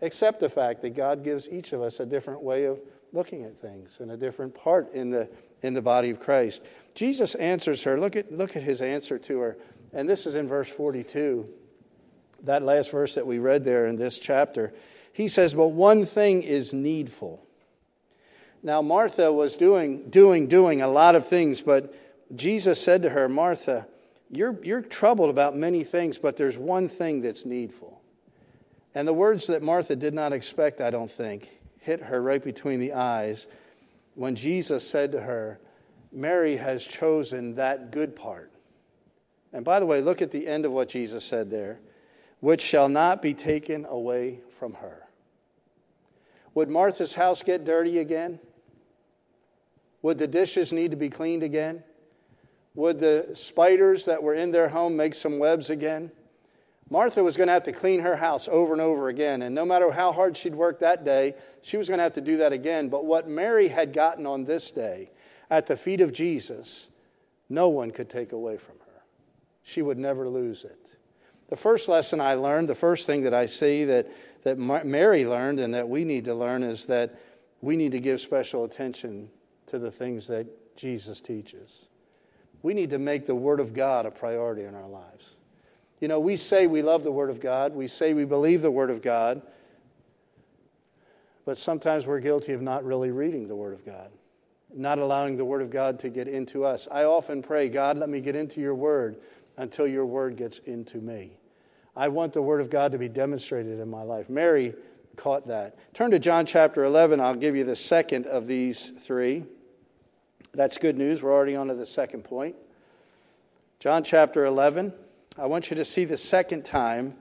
Accept 0.00 0.40
the 0.40 0.48
fact 0.48 0.80
that 0.80 0.96
God 0.96 1.24
gives 1.24 1.46
each 1.46 1.74
of 1.74 1.82
us 1.82 2.00
a 2.00 2.06
different 2.06 2.42
way 2.42 2.64
of 2.64 2.80
looking 3.12 3.44
at 3.44 3.58
things 3.58 3.98
and 4.00 4.10
a 4.10 4.16
different 4.16 4.54
part 4.54 4.94
in 4.94 5.10
the, 5.10 5.28
in 5.60 5.74
the 5.74 5.82
body 5.82 6.08
of 6.08 6.20
Christ. 6.20 6.64
Jesus 6.94 7.34
answers 7.34 7.82
her. 7.82 8.00
Look 8.00 8.16
at, 8.16 8.32
look 8.32 8.56
at 8.56 8.62
his 8.62 8.80
answer 8.80 9.18
to 9.18 9.40
her. 9.40 9.58
And 9.92 10.08
this 10.08 10.26
is 10.26 10.36
in 10.36 10.48
verse 10.48 10.70
42, 10.70 11.46
that 12.44 12.62
last 12.62 12.90
verse 12.90 13.14
that 13.16 13.26
we 13.26 13.38
read 13.38 13.66
there 13.66 13.86
in 13.86 13.96
this 13.96 14.18
chapter. 14.18 14.72
He 15.12 15.28
says, 15.28 15.52
But 15.52 15.68
one 15.68 16.06
thing 16.06 16.42
is 16.42 16.72
needful. 16.72 17.44
Now, 18.68 18.82
Martha 18.82 19.32
was 19.32 19.56
doing, 19.56 20.10
doing, 20.10 20.46
doing 20.46 20.82
a 20.82 20.88
lot 20.88 21.14
of 21.14 21.26
things, 21.26 21.62
but 21.62 21.94
Jesus 22.36 22.78
said 22.78 23.00
to 23.00 23.08
her, 23.08 23.26
Martha, 23.26 23.88
you're, 24.30 24.62
you're 24.62 24.82
troubled 24.82 25.30
about 25.30 25.56
many 25.56 25.84
things, 25.84 26.18
but 26.18 26.36
there's 26.36 26.58
one 26.58 26.86
thing 26.86 27.22
that's 27.22 27.46
needful. 27.46 28.02
And 28.94 29.08
the 29.08 29.14
words 29.14 29.46
that 29.46 29.62
Martha 29.62 29.96
did 29.96 30.12
not 30.12 30.34
expect, 30.34 30.82
I 30.82 30.90
don't 30.90 31.10
think, 31.10 31.48
hit 31.78 32.02
her 32.02 32.20
right 32.20 32.44
between 32.44 32.78
the 32.78 32.92
eyes 32.92 33.46
when 34.16 34.36
Jesus 34.36 34.86
said 34.86 35.12
to 35.12 35.22
her, 35.22 35.58
Mary 36.12 36.56
has 36.56 36.84
chosen 36.84 37.54
that 37.54 37.90
good 37.90 38.14
part. 38.14 38.52
And 39.50 39.64
by 39.64 39.80
the 39.80 39.86
way, 39.86 40.02
look 40.02 40.20
at 40.20 40.30
the 40.30 40.46
end 40.46 40.66
of 40.66 40.72
what 40.72 40.90
Jesus 40.90 41.24
said 41.24 41.50
there. 41.50 41.80
which 42.40 42.60
shall 42.60 42.90
not 42.90 43.22
be 43.22 43.32
taken 43.32 43.86
away 43.86 44.40
from 44.50 44.74
her. 44.74 45.08
Would 46.52 46.68
Martha's 46.68 47.14
house 47.14 47.42
get 47.42 47.64
dirty 47.64 47.98
again? 47.98 48.40
Would 50.02 50.18
the 50.18 50.26
dishes 50.26 50.72
need 50.72 50.90
to 50.92 50.96
be 50.96 51.08
cleaned 51.08 51.42
again? 51.42 51.82
Would 52.74 53.00
the 53.00 53.30
spiders 53.34 54.04
that 54.04 54.22
were 54.22 54.34
in 54.34 54.52
their 54.52 54.68
home 54.68 54.96
make 54.96 55.14
some 55.14 55.38
webs 55.38 55.70
again? 55.70 56.12
Martha 56.90 57.22
was 57.22 57.36
going 57.36 57.48
to 57.48 57.52
have 57.52 57.64
to 57.64 57.72
clean 57.72 58.00
her 58.00 58.16
house 58.16 58.48
over 58.48 58.72
and 58.72 58.80
over 58.80 59.08
again. 59.08 59.42
And 59.42 59.54
no 59.54 59.66
matter 59.66 59.90
how 59.90 60.12
hard 60.12 60.36
she'd 60.36 60.54
worked 60.54 60.80
that 60.80 61.04
day, 61.04 61.34
she 61.60 61.76
was 61.76 61.88
going 61.88 61.98
to 61.98 62.04
have 62.04 62.14
to 62.14 62.20
do 62.20 62.38
that 62.38 62.52
again. 62.52 62.88
But 62.88 63.04
what 63.04 63.28
Mary 63.28 63.68
had 63.68 63.92
gotten 63.92 64.26
on 64.26 64.44
this 64.44 64.70
day 64.70 65.10
at 65.50 65.66
the 65.66 65.76
feet 65.76 66.00
of 66.00 66.12
Jesus, 66.12 66.88
no 67.48 67.68
one 67.68 67.90
could 67.90 68.08
take 68.08 68.32
away 68.32 68.56
from 68.56 68.76
her. 68.78 69.02
She 69.62 69.82
would 69.82 69.98
never 69.98 70.28
lose 70.28 70.64
it. 70.64 70.78
The 71.50 71.56
first 71.56 71.88
lesson 71.88 72.20
I 72.20 72.34
learned, 72.34 72.68
the 72.68 72.74
first 72.74 73.06
thing 73.06 73.22
that 73.22 73.34
I 73.34 73.46
see 73.46 73.84
that, 73.86 74.08
that 74.44 74.58
Mary 74.58 75.26
learned 75.26 75.60
and 75.60 75.74
that 75.74 75.88
we 75.88 76.04
need 76.04 76.26
to 76.26 76.34
learn 76.34 76.62
is 76.62 76.86
that 76.86 77.18
we 77.60 77.76
need 77.76 77.92
to 77.92 78.00
give 78.00 78.20
special 78.20 78.64
attention 78.64 79.30
to 79.68 79.78
the 79.78 79.90
things 79.90 80.26
that 80.26 80.76
Jesus 80.76 81.20
teaches. 81.20 81.86
We 82.62 82.74
need 82.74 82.90
to 82.90 82.98
make 82.98 83.26
the 83.26 83.34
Word 83.34 83.60
of 83.60 83.72
God 83.72 84.06
a 84.06 84.10
priority 84.10 84.64
in 84.64 84.74
our 84.74 84.88
lives. 84.88 85.36
You 86.00 86.08
know, 86.08 86.20
we 86.20 86.36
say 86.36 86.66
we 86.66 86.82
love 86.82 87.04
the 87.04 87.12
Word 87.12 87.30
of 87.30 87.40
God, 87.40 87.74
we 87.74 87.88
say 87.88 88.14
we 88.14 88.24
believe 88.24 88.62
the 88.62 88.70
Word 88.70 88.90
of 88.90 89.02
God, 89.02 89.42
but 91.44 91.58
sometimes 91.58 92.06
we're 92.06 92.20
guilty 92.20 92.52
of 92.52 92.62
not 92.62 92.84
really 92.84 93.10
reading 93.10 93.48
the 93.48 93.56
Word 93.56 93.74
of 93.74 93.84
God, 93.84 94.10
not 94.72 94.98
allowing 94.98 95.36
the 95.36 95.44
Word 95.44 95.62
of 95.62 95.70
God 95.70 95.98
to 96.00 96.08
get 96.08 96.28
into 96.28 96.64
us. 96.64 96.86
I 96.90 97.04
often 97.04 97.42
pray, 97.42 97.68
God, 97.68 97.98
let 97.98 98.08
me 98.08 98.20
get 98.20 98.36
into 98.36 98.60
your 98.60 98.74
Word 98.74 99.16
until 99.56 99.86
your 99.86 100.06
Word 100.06 100.36
gets 100.36 100.58
into 100.60 100.98
me. 100.98 101.36
I 101.96 102.08
want 102.08 102.32
the 102.32 102.42
Word 102.42 102.60
of 102.60 102.70
God 102.70 102.92
to 102.92 102.98
be 102.98 103.08
demonstrated 103.08 103.80
in 103.80 103.88
my 103.88 104.02
life. 104.02 104.30
Mary 104.30 104.74
caught 105.16 105.48
that. 105.48 105.76
Turn 105.94 106.12
to 106.12 106.20
John 106.20 106.46
chapter 106.46 106.84
11. 106.84 107.20
I'll 107.20 107.34
give 107.34 107.56
you 107.56 107.64
the 107.64 107.74
second 107.74 108.26
of 108.26 108.46
these 108.46 108.90
three. 108.90 109.44
That's 110.58 110.76
good 110.76 110.98
news. 110.98 111.22
We're 111.22 111.32
already 111.32 111.54
on 111.54 111.68
to 111.68 111.74
the 111.76 111.86
second 111.86 112.24
point. 112.24 112.56
John 113.78 114.02
chapter 114.02 114.44
11. 114.44 114.92
I 115.38 115.46
want 115.46 115.70
you 115.70 115.76
to 115.76 115.84
see 115.84 116.04
the 116.04 116.16
second 116.16 116.64
time 116.64 117.14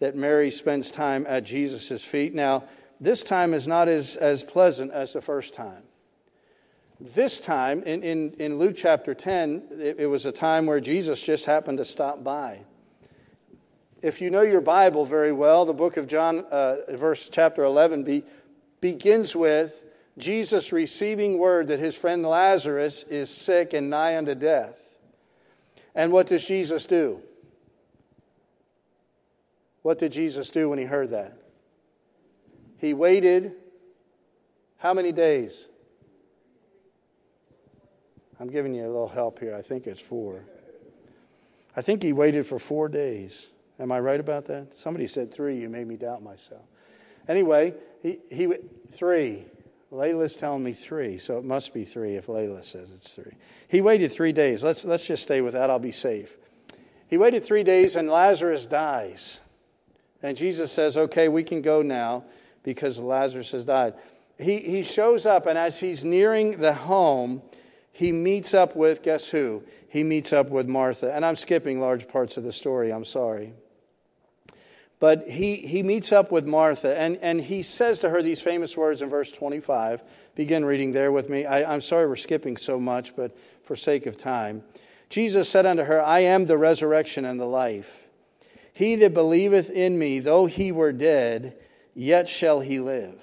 that 0.00 0.16
Mary 0.16 0.50
spends 0.50 0.90
time 0.90 1.24
at 1.28 1.44
Jesus' 1.44 2.02
feet. 2.02 2.34
Now, 2.34 2.64
this 3.00 3.22
time 3.22 3.54
is 3.54 3.68
not 3.68 3.86
as, 3.86 4.16
as 4.16 4.42
pleasant 4.42 4.90
as 4.90 5.12
the 5.12 5.20
first 5.20 5.54
time. 5.54 5.84
This 7.00 7.38
time, 7.38 7.84
in, 7.84 8.02
in, 8.02 8.32
in 8.40 8.58
Luke 8.58 8.74
chapter 8.76 9.14
10, 9.14 9.62
it, 9.78 10.00
it 10.00 10.06
was 10.08 10.26
a 10.26 10.32
time 10.32 10.66
where 10.66 10.80
Jesus 10.80 11.22
just 11.22 11.46
happened 11.46 11.78
to 11.78 11.84
stop 11.84 12.24
by. 12.24 12.62
If 14.02 14.20
you 14.20 14.28
know 14.28 14.42
your 14.42 14.60
Bible 14.60 15.04
very 15.04 15.30
well, 15.30 15.64
the 15.64 15.72
book 15.72 15.96
of 15.96 16.08
John, 16.08 16.40
uh, 16.50 16.78
verse 16.88 17.28
chapter 17.30 17.62
11, 17.62 18.02
be, 18.02 18.24
begins 18.80 19.36
with 19.36 19.84
Jesus 20.18 20.72
receiving 20.72 21.38
word 21.38 21.68
that 21.68 21.80
his 21.80 21.96
friend 21.96 22.22
Lazarus 22.22 23.04
is 23.04 23.30
sick 23.30 23.72
and 23.72 23.88
nigh 23.88 24.16
unto 24.16 24.34
death. 24.34 24.78
And 25.94 26.12
what 26.12 26.26
does 26.26 26.46
Jesus 26.46 26.86
do? 26.86 27.20
What 29.82 29.98
did 29.98 30.12
Jesus 30.12 30.50
do 30.50 30.68
when 30.68 30.78
he 30.78 30.84
heard 30.84 31.10
that? 31.10 31.36
He 32.78 32.94
waited 32.94 33.52
how 34.78 34.94
many 34.94 35.12
days? 35.12 35.68
I'm 38.40 38.48
giving 38.48 38.74
you 38.74 38.84
a 38.84 38.90
little 38.90 39.08
help 39.08 39.38
here. 39.38 39.54
I 39.54 39.62
think 39.62 39.86
it's 39.86 40.00
four. 40.00 40.44
I 41.76 41.82
think 41.82 42.02
he 42.02 42.12
waited 42.12 42.46
for 42.46 42.58
four 42.58 42.88
days. 42.88 43.50
Am 43.78 43.92
I 43.92 44.00
right 44.00 44.18
about 44.18 44.46
that? 44.46 44.76
Somebody 44.76 45.06
said 45.06 45.32
three. 45.32 45.58
You 45.58 45.68
made 45.68 45.86
me 45.86 45.96
doubt 45.96 46.22
myself. 46.22 46.62
Anyway, 47.28 47.74
he, 48.02 48.18
he 48.30 48.52
three. 48.90 49.44
Layla's 49.92 50.34
telling 50.34 50.64
me 50.64 50.72
three, 50.72 51.18
so 51.18 51.36
it 51.36 51.44
must 51.44 51.74
be 51.74 51.84
three 51.84 52.16
if 52.16 52.26
Layla 52.26 52.64
says 52.64 52.90
it's 52.92 53.12
three. 53.12 53.34
He 53.68 53.82
waited 53.82 54.10
three 54.10 54.32
days. 54.32 54.64
Let's, 54.64 54.84
let's 54.86 55.06
just 55.06 55.22
stay 55.22 55.42
with 55.42 55.52
that. 55.52 55.68
I'll 55.68 55.78
be 55.78 55.92
safe. 55.92 56.34
He 57.08 57.18
waited 57.18 57.44
three 57.44 57.62
days, 57.62 57.94
and 57.94 58.08
Lazarus 58.08 58.64
dies. 58.64 59.42
And 60.22 60.34
Jesus 60.36 60.72
says, 60.72 60.96
okay, 60.96 61.28
we 61.28 61.42
can 61.42 61.60
go 61.60 61.82
now 61.82 62.24
because 62.62 62.98
Lazarus 62.98 63.50
has 63.52 63.66
died. 63.66 63.92
He, 64.38 64.58
he 64.58 64.82
shows 64.82 65.26
up, 65.26 65.44
and 65.44 65.58
as 65.58 65.80
he's 65.80 66.04
nearing 66.04 66.56
the 66.56 66.72
home, 66.72 67.42
he 67.92 68.12
meets 68.12 68.54
up 68.54 68.74
with, 68.74 69.02
guess 69.02 69.28
who? 69.28 69.62
He 69.88 70.02
meets 70.04 70.32
up 70.32 70.48
with 70.48 70.66
Martha. 70.68 71.14
And 71.14 71.22
I'm 71.22 71.36
skipping 71.36 71.80
large 71.80 72.08
parts 72.08 72.38
of 72.38 72.44
the 72.44 72.52
story, 72.52 72.90
I'm 72.90 73.04
sorry. 73.04 73.52
But 75.02 75.26
he, 75.26 75.56
he 75.56 75.82
meets 75.82 76.12
up 76.12 76.30
with 76.30 76.46
Martha, 76.46 76.96
and, 76.96 77.16
and 77.22 77.40
he 77.40 77.64
says 77.64 77.98
to 77.98 78.10
her 78.10 78.22
these 78.22 78.40
famous 78.40 78.76
words 78.76 79.02
in 79.02 79.10
verse 79.10 79.32
25. 79.32 80.00
Begin 80.36 80.64
reading 80.64 80.92
there 80.92 81.10
with 81.10 81.28
me. 81.28 81.44
I, 81.44 81.74
I'm 81.74 81.80
sorry 81.80 82.06
we're 82.06 82.14
skipping 82.14 82.56
so 82.56 82.78
much, 82.78 83.16
but 83.16 83.36
for 83.64 83.74
sake 83.74 84.06
of 84.06 84.16
time. 84.16 84.62
Jesus 85.10 85.48
said 85.48 85.66
unto 85.66 85.82
her, 85.82 86.00
I 86.00 86.20
am 86.20 86.46
the 86.46 86.56
resurrection 86.56 87.24
and 87.24 87.40
the 87.40 87.46
life. 87.46 88.06
He 88.72 88.94
that 88.94 89.12
believeth 89.12 89.70
in 89.70 89.98
me, 89.98 90.20
though 90.20 90.46
he 90.46 90.70
were 90.70 90.92
dead, 90.92 91.56
yet 91.96 92.28
shall 92.28 92.60
he 92.60 92.78
live. 92.78 93.20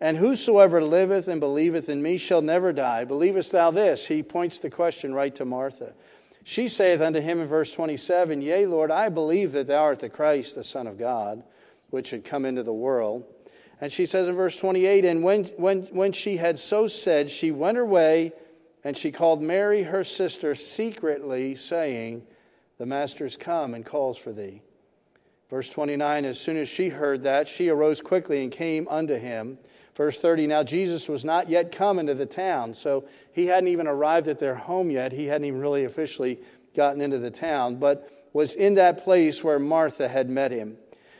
And 0.00 0.16
whosoever 0.16 0.80
liveth 0.80 1.26
and 1.26 1.40
believeth 1.40 1.88
in 1.88 2.02
me 2.02 2.18
shall 2.18 2.40
never 2.40 2.72
die. 2.72 3.04
Believest 3.04 3.50
thou 3.50 3.72
this? 3.72 4.06
He 4.06 4.22
points 4.22 4.60
the 4.60 4.70
question 4.70 5.12
right 5.12 5.34
to 5.34 5.44
Martha. 5.44 5.92
She 6.44 6.68
saith 6.68 7.00
unto 7.00 7.20
him 7.20 7.40
in 7.40 7.46
verse 7.46 7.72
27, 7.72 8.42
Yea, 8.42 8.66
Lord, 8.66 8.90
I 8.90 9.08
believe 9.08 9.52
that 9.52 9.66
thou 9.66 9.82
art 9.82 10.00
the 10.00 10.08
Christ, 10.08 10.54
the 10.54 10.64
Son 10.64 10.86
of 10.86 10.98
God, 10.98 11.42
which 11.90 12.08
should 12.08 12.24
come 12.24 12.44
into 12.44 12.62
the 12.62 12.72
world. 12.72 13.24
And 13.80 13.92
she 13.92 14.06
says 14.06 14.28
in 14.28 14.34
verse 14.34 14.56
28, 14.56 15.04
And 15.04 15.22
when, 15.22 15.44
when, 15.56 15.82
when 15.84 16.12
she 16.12 16.36
had 16.36 16.58
so 16.58 16.86
said, 16.86 17.30
she 17.30 17.50
went 17.50 17.76
her 17.76 17.84
way, 17.84 18.32
and 18.84 18.96
she 18.96 19.10
called 19.10 19.42
Mary 19.42 19.82
her 19.82 20.04
sister 20.04 20.54
secretly, 20.54 21.54
saying, 21.54 22.26
The 22.78 22.86
Master 22.86 23.26
is 23.26 23.36
come 23.36 23.74
and 23.74 23.84
calls 23.84 24.16
for 24.16 24.32
thee. 24.32 24.62
Verse 25.50 25.68
29 25.68 26.24
As 26.24 26.40
soon 26.40 26.56
as 26.56 26.68
she 26.68 26.88
heard 26.88 27.22
that, 27.24 27.48
she 27.48 27.68
arose 27.68 28.00
quickly 28.00 28.42
and 28.42 28.52
came 28.52 28.86
unto 28.88 29.16
him. 29.16 29.58
Verse 30.00 30.18
30 30.18 30.46
Now 30.46 30.62
Jesus 30.62 31.10
was 31.10 31.26
not 31.26 31.50
yet 31.50 31.72
come 31.72 31.98
into 31.98 32.14
the 32.14 32.24
town, 32.24 32.72
so 32.72 33.04
he 33.32 33.44
hadn't 33.44 33.68
even 33.68 33.86
arrived 33.86 34.28
at 34.28 34.38
their 34.38 34.54
home 34.54 34.90
yet. 34.90 35.12
He 35.12 35.26
hadn't 35.26 35.44
even 35.44 35.60
really 35.60 35.84
officially 35.84 36.40
gotten 36.74 37.02
into 37.02 37.18
the 37.18 37.30
town, 37.30 37.76
but 37.76 38.10
was 38.32 38.54
in 38.54 38.76
that 38.76 39.04
place 39.04 39.44
where 39.44 39.58
Martha 39.58 40.08
had 40.08 40.30
met 40.30 40.52
him. 40.52 40.78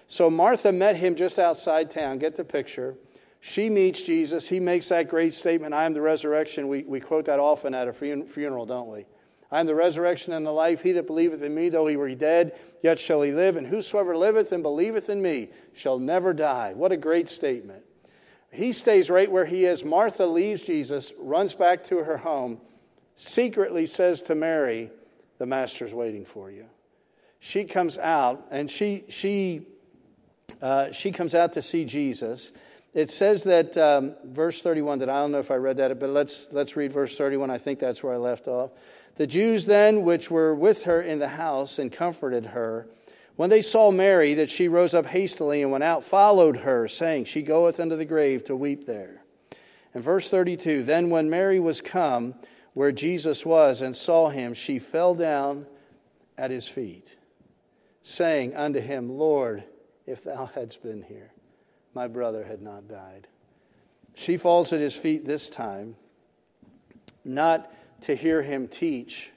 So 0.09 0.31
Martha 0.31 0.73
met 0.73 0.97
him 0.97 1.15
just 1.15 1.39
outside 1.39 1.91
town. 1.91 2.21
Get 2.21 2.37
the 2.37 2.45
picture. 2.45 2.95
She 3.41 3.69
meets 3.69 4.01
Jesus. 4.01 4.49
He 4.49 4.61
makes 4.61 4.89
that 4.89 5.11
great 5.11 5.35
statement 5.35 5.75
I 5.75 5.85
am 5.85 5.93
the 5.93 6.01
resurrection. 6.01 6.67
We, 6.67 6.83
we 6.85 7.01
quote 7.01 7.27
that 7.27 7.39
often 7.39 7.75
at 7.75 7.87
a 7.87 7.93
funeral, 7.93 8.65
don't 8.65 8.89
we? 8.89 9.05
I 9.51 9.61
am 9.61 9.67
the 9.67 9.75
resurrection 9.75 10.33
and 10.33 10.47
the 10.47 10.53
life. 10.53 10.81
He 10.81 10.93
that 10.93 11.07
believeth 11.07 11.43
in 11.43 11.55
me, 11.55 11.69
though 11.69 11.87
he 11.87 11.97
were 11.97 12.15
dead, 12.15 12.59
yet 12.83 12.99
shall 12.99 13.21
he 13.21 13.33
live. 13.33 13.57
And 13.57 13.67
whosoever 13.67 14.17
liveth 14.17 14.53
and 14.53 14.63
believeth 14.63 15.11
in 15.11 15.21
me 15.21 15.51
shall 15.75 15.99
never 15.99 16.33
die. 16.33 16.73
What 16.75 16.93
a 16.93 16.97
great 16.97 17.29
statement. 17.29 17.85
He 18.51 18.73
stays 18.73 19.09
right 19.09 19.31
where 19.31 19.45
he 19.45 19.65
is. 19.65 19.85
Martha 19.85 20.27
leaves 20.27 20.63
Jesus, 20.63 21.13
runs 21.19 21.55
back 21.55 21.85
to 21.85 21.99
her 21.99 22.19
home, 22.19 22.61
secretly 23.17 23.87
says 23.87 24.23
to 24.23 24.35
Mary, 24.35 24.91
The 25.39 25.47
Master's 25.47 25.93
waiting 25.93 26.25
for 26.25 26.51
you. 26.51 26.67
She 27.39 27.65
comes 27.65 27.97
out, 27.97 28.47
and 28.51 28.71
she, 28.71 29.05
she, 29.09 29.67
uh, 30.61 30.93
she 30.93 31.11
comes 31.11 31.35
out 31.35 31.55
to 31.55 31.63
see 31.63 31.85
Jesus. 31.85 32.53
It 32.93 33.11
says 33.11 33.45
that, 33.45 33.77
um, 33.79 34.17
verse 34.25 34.61
31, 34.63 34.99
that 34.99 35.09
I 35.09 35.21
don't 35.23 35.31
know 35.31 35.39
if 35.39 35.51
I 35.51 35.55
read 35.55 35.77
that, 35.77 35.99
but 36.01 36.11
let's, 36.11 36.49
let's 36.51 36.75
read 36.77 36.93
verse 36.93 37.17
31. 37.17 37.51
I 37.51 37.59
think 37.59 37.79
that's 37.79 38.03
where 38.03 38.13
I 38.13 38.17
left 38.17 38.49
off. 38.49 38.73
The 39.17 39.27
Jews 39.27 39.67
then, 39.67 40.03
which 40.03 40.31
were 40.31 40.55
with 40.55 40.85
her 40.85 41.01
in 41.01 41.21
the 41.21 41.29
house 41.29 41.79
and 41.79 41.93
comforted 41.93 42.47
her, 42.47 42.89
when 43.37 43.51
they 43.51 43.63
saw 43.63 43.91
Mary, 43.91 44.35
that 44.35 44.51
she 44.51 44.69
rose 44.69 44.95
up 44.95 45.07
hastily 45.07 45.63
and 45.63 45.71
went 45.71 45.85
out, 45.85 46.05
followed 46.05 46.59
her, 46.59 46.89
saying, 46.89 47.25
She 47.25 47.43
goeth 47.43 47.81
unto 47.81 47.97
the 47.97 48.05
grave 48.05 48.45
to 48.45 48.57
weep 48.57 48.87
there. 48.87 49.23
And 49.95 50.03
verse 50.03 50.29
32 50.29 50.83
Then 50.83 51.11
when 51.11 51.31
Mary 51.31 51.61
was 51.61 51.81
come 51.81 52.35
where 52.75 52.93
Jesus 52.93 53.45
was 53.45 53.81
and 53.81 53.97
saw 53.97 54.29
him, 54.29 54.55
she 54.55 54.79
fell 54.79 55.15
down 55.15 55.67
at 56.37 56.51
his 56.51 56.69
feet, 56.69 57.17
saying 58.03 58.55
unto 58.55 58.81
him, 58.81 59.09
Lord, 59.09 59.65
if 60.07 60.25
thou 60.25 60.47
hadst 60.47 60.83
been 60.83 61.03
here, 61.03 61.33
my 61.95 62.09
brother 62.09 62.45
had 62.45 62.63
not 62.63 62.89
died. 62.89 63.27
She 64.15 64.37
falls 64.37 64.73
at 64.73 64.81
his 64.81 64.95
feet 64.95 65.25
this 65.25 65.49
time, 65.51 65.97
not 67.25 67.73
to 68.03 68.15
hear 68.15 68.43
him 68.43 68.69
teach, 68.69 69.31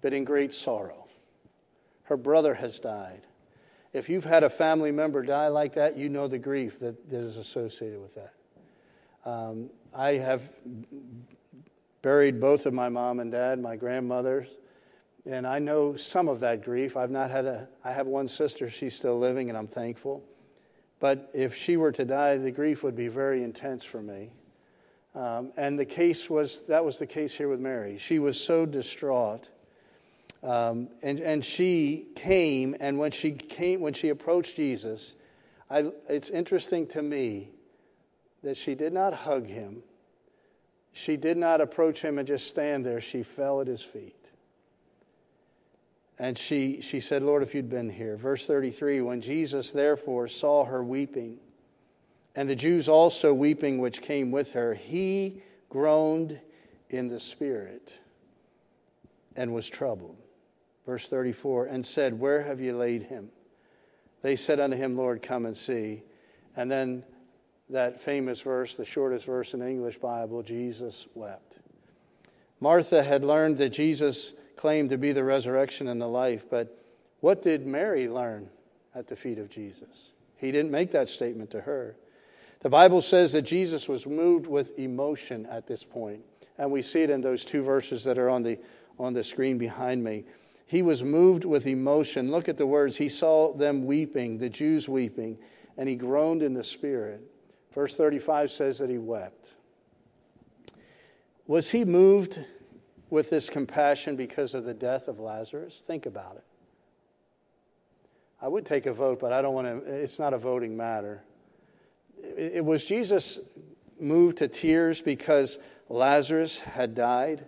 but 0.00 0.12
in 0.12 0.24
great 0.24 0.52
sorrow. 0.52 1.01
Her 2.04 2.16
brother 2.16 2.54
has 2.54 2.80
died. 2.80 3.22
If 3.92 4.08
you've 4.08 4.24
had 4.24 4.42
a 4.42 4.50
family 4.50 4.90
member 4.90 5.22
die 5.22 5.48
like 5.48 5.74
that, 5.74 5.96
you 5.96 6.08
know 6.08 6.26
the 6.26 6.38
grief 6.38 6.78
that, 6.80 7.10
that 7.10 7.20
is 7.20 7.36
associated 7.36 8.00
with 8.00 8.14
that. 8.14 8.34
Um, 9.24 9.70
I 9.94 10.12
have 10.12 10.50
buried 12.00 12.40
both 12.40 12.66
of 12.66 12.74
my 12.74 12.88
mom 12.88 13.20
and 13.20 13.30
dad, 13.30 13.60
my 13.60 13.76
grandmothers. 13.76 14.48
And 15.24 15.46
I 15.46 15.60
know 15.60 15.94
some 15.94 16.26
of 16.28 16.40
that 16.40 16.64
grief. 16.64 16.96
I've 16.96 17.10
not 17.10 17.30
had 17.30 17.46
a, 17.46 17.68
I 17.84 17.92
have 17.92 18.06
one 18.06 18.26
sister, 18.26 18.68
she's 18.68 18.94
still 18.94 19.18
living, 19.18 19.48
and 19.48 19.56
I'm 19.56 19.68
thankful. 19.68 20.24
But 20.98 21.30
if 21.32 21.56
she 21.56 21.76
were 21.76 21.92
to 21.92 22.04
die, 22.04 22.36
the 22.38 22.50
grief 22.50 22.82
would 22.82 22.96
be 22.96 23.08
very 23.08 23.42
intense 23.42 23.84
for 23.84 24.02
me. 24.02 24.30
Um, 25.14 25.52
and 25.56 25.78
the 25.78 25.84
case 25.84 26.30
was, 26.30 26.62
that 26.62 26.84
was 26.84 26.98
the 26.98 27.06
case 27.06 27.34
here 27.34 27.48
with 27.48 27.60
Mary. 27.60 27.98
She 27.98 28.18
was 28.18 28.42
so 28.42 28.66
distraught. 28.66 29.48
Um, 30.42 30.88
and, 31.02 31.20
and 31.20 31.44
she 31.44 32.06
came, 32.16 32.74
and 32.80 32.98
when 32.98 33.12
she 33.12 33.32
came, 33.32 33.80
when 33.80 33.94
she 33.94 34.08
approached 34.08 34.56
Jesus, 34.56 35.14
I, 35.70 35.92
it's 36.08 36.30
interesting 36.30 36.86
to 36.88 37.02
me 37.02 37.50
that 38.42 38.56
she 38.56 38.74
did 38.74 38.92
not 38.92 39.14
hug 39.14 39.46
him. 39.46 39.82
She 40.92 41.16
did 41.16 41.36
not 41.36 41.60
approach 41.60 42.02
him 42.02 42.18
and 42.18 42.26
just 42.26 42.48
stand 42.48 42.84
there. 42.84 43.00
She 43.00 43.22
fell 43.22 43.60
at 43.60 43.66
his 43.66 43.82
feet. 43.82 44.16
And 46.18 46.36
she, 46.36 46.80
she 46.82 47.00
said, 47.00 47.22
Lord, 47.22 47.42
if 47.42 47.54
you'd 47.54 47.70
been 47.70 47.88
here. 47.88 48.16
Verse 48.16 48.46
33 48.46 49.00
When 49.00 49.20
Jesus 49.20 49.70
therefore 49.70 50.28
saw 50.28 50.64
her 50.64 50.82
weeping, 50.82 51.38
and 52.34 52.48
the 52.48 52.56
Jews 52.56 52.88
also 52.88 53.32
weeping 53.32 53.78
which 53.78 54.02
came 54.02 54.30
with 54.30 54.52
her, 54.52 54.74
he 54.74 55.42
groaned 55.68 56.38
in 56.90 57.08
the 57.08 57.20
spirit 57.20 57.98
and 59.36 59.54
was 59.54 59.68
troubled. 59.68 60.21
Verse 60.86 61.08
34 61.08 61.66
And 61.66 61.84
said, 61.84 62.18
Where 62.18 62.42
have 62.42 62.60
you 62.60 62.76
laid 62.76 63.04
him? 63.04 63.30
They 64.22 64.36
said 64.36 64.60
unto 64.60 64.76
him, 64.76 64.96
Lord, 64.96 65.22
come 65.22 65.46
and 65.46 65.56
see. 65.56 66.02
And 66.56 66.70
then 66.70 67.04
that 67.70 68.00
famous 68.00 68.40
verse, 68.40 68.74
the 68.74 68.84
shortest 68.84 69.26
verse 69.26 69.54
in 69.54 69.60
the 69.60 69.68
English 69.68 69.98
Bible, 69.98 70.42
Jesus 70.42 71.06
wept. 71.14 71.58
Martha 72.60 73.02
had 73.02 73.24
learned 73.24 73.58
that 73.58 73.70
Jesus 73.70 74.34
claimed 74.56 74.90
to 74.90 74.98
be 74.98 75.10
the 75.10 75.24
resurrection 75.24 75.88
and 75.88 76.00
the 76.00 76.06
life, 76.06 76.48
but 76.48 76.78
what 77.20 77.42
did 77.42 77.66
Mary 77.66 78.08
learn 78.08 78.50
at 78.94 79.08
the 79.08 79.16
feet 79.16 79.38
of 79.38 79.50
Jesus? 79.50 80.10
He 80.36 80.52
didn't 80.52 80.70
make 80.70 80.92
that 80.92 81.08
statement 81.08 81.50
to 81.52 81.62
her. 81.62 81.96
The 82.60 82.68
Bible 82.68 83.02
says 83.02 83.32
that 83.32 83.42
Jesus 83.42 83.88
was 83.88 84.06
moved 84.06 84.46
with 84.46 84.78
emotion 84.78 85.46
at 85.46 85.66
this 85.66 85.82
point, 85.82 86.22
and 86.58 86.70
we 86.70 86.82
see 86.82 87.02
it 87.02 87.10
in 87.10 87.20
those 87.20 87.44
two 87.44 87.62
verses 87.62 88.04
that 88.04 88.18
are 88.18 88.30
on 88.30 88.44
the, 88.44 88.58
on 88.98 89.14
the 89.14 89.24
screen 89.24 89.58
behind 89.58 90.04
me. 90.04 90.24
He 90.66 90.82
was 90.82 91.02
moved 91.02 91.44
with 91.44 91.66
emotion. 91.66 92.30
Look 92.30 92.48
at 92.48 92.56
the 92.56 92.66
words. 92.66 92.96
He 92.96 93.08
saw 93.08 93.52
them 93.52 93.84
weeping, 93.84 94.38
the 94.38 94.48
Jews 94.48 94.88
weeping, 94.88 95.38
and 95.76 95.88
he 95.88 95.94
groaned 95.94 96.42
in 96.42 96.54
the 96.54 96.64
spirit. 96.64 97.20
Verse 97.74 97.94
35 97.94 98.50
says 98.50 98.78
that 98.78 98.90
he 98.90 98.98
wept. 98.98 99.54
Was 101.46 101.70
he 101.70 101.84
moved 101.84 102.44
with 103.10 103.30
this 103.30 103.50
compassion 103.50 104.16
because 104.16 104.54
of 104.54 104.64
the 104.64 104.74
death 104.74 105.08
of 105.08 105.20
Lazarus? 105.20 105.82
Think 105.86 106.06
about 106.06 106.36
it. 106.36 106.44
I 108.40 108.48
would 108.48 108.66
take 108.66 108.86
a 108.86 108.92
vote, 108.92 109.20
but 109.20 109.32
I 109.32 109.42
don't 109.42 109.54
want 109.54 109.66
to, 109.66 109.92
it's 109.92 110.18
not 110.18 110.34
a 110.34 110.38
voting 110.38 110.76
matter. 110.76 111.22
It 112.36 112.64
was 112.64 112.84
Jesus 112.84 113.38
moved 114.00 114.38
to 114.38 114.48
tears 114.48 115.00
because 115.00 115.58
Lazarus 115.88 116.60
had 116.60 116.94
died? 116.94 117.46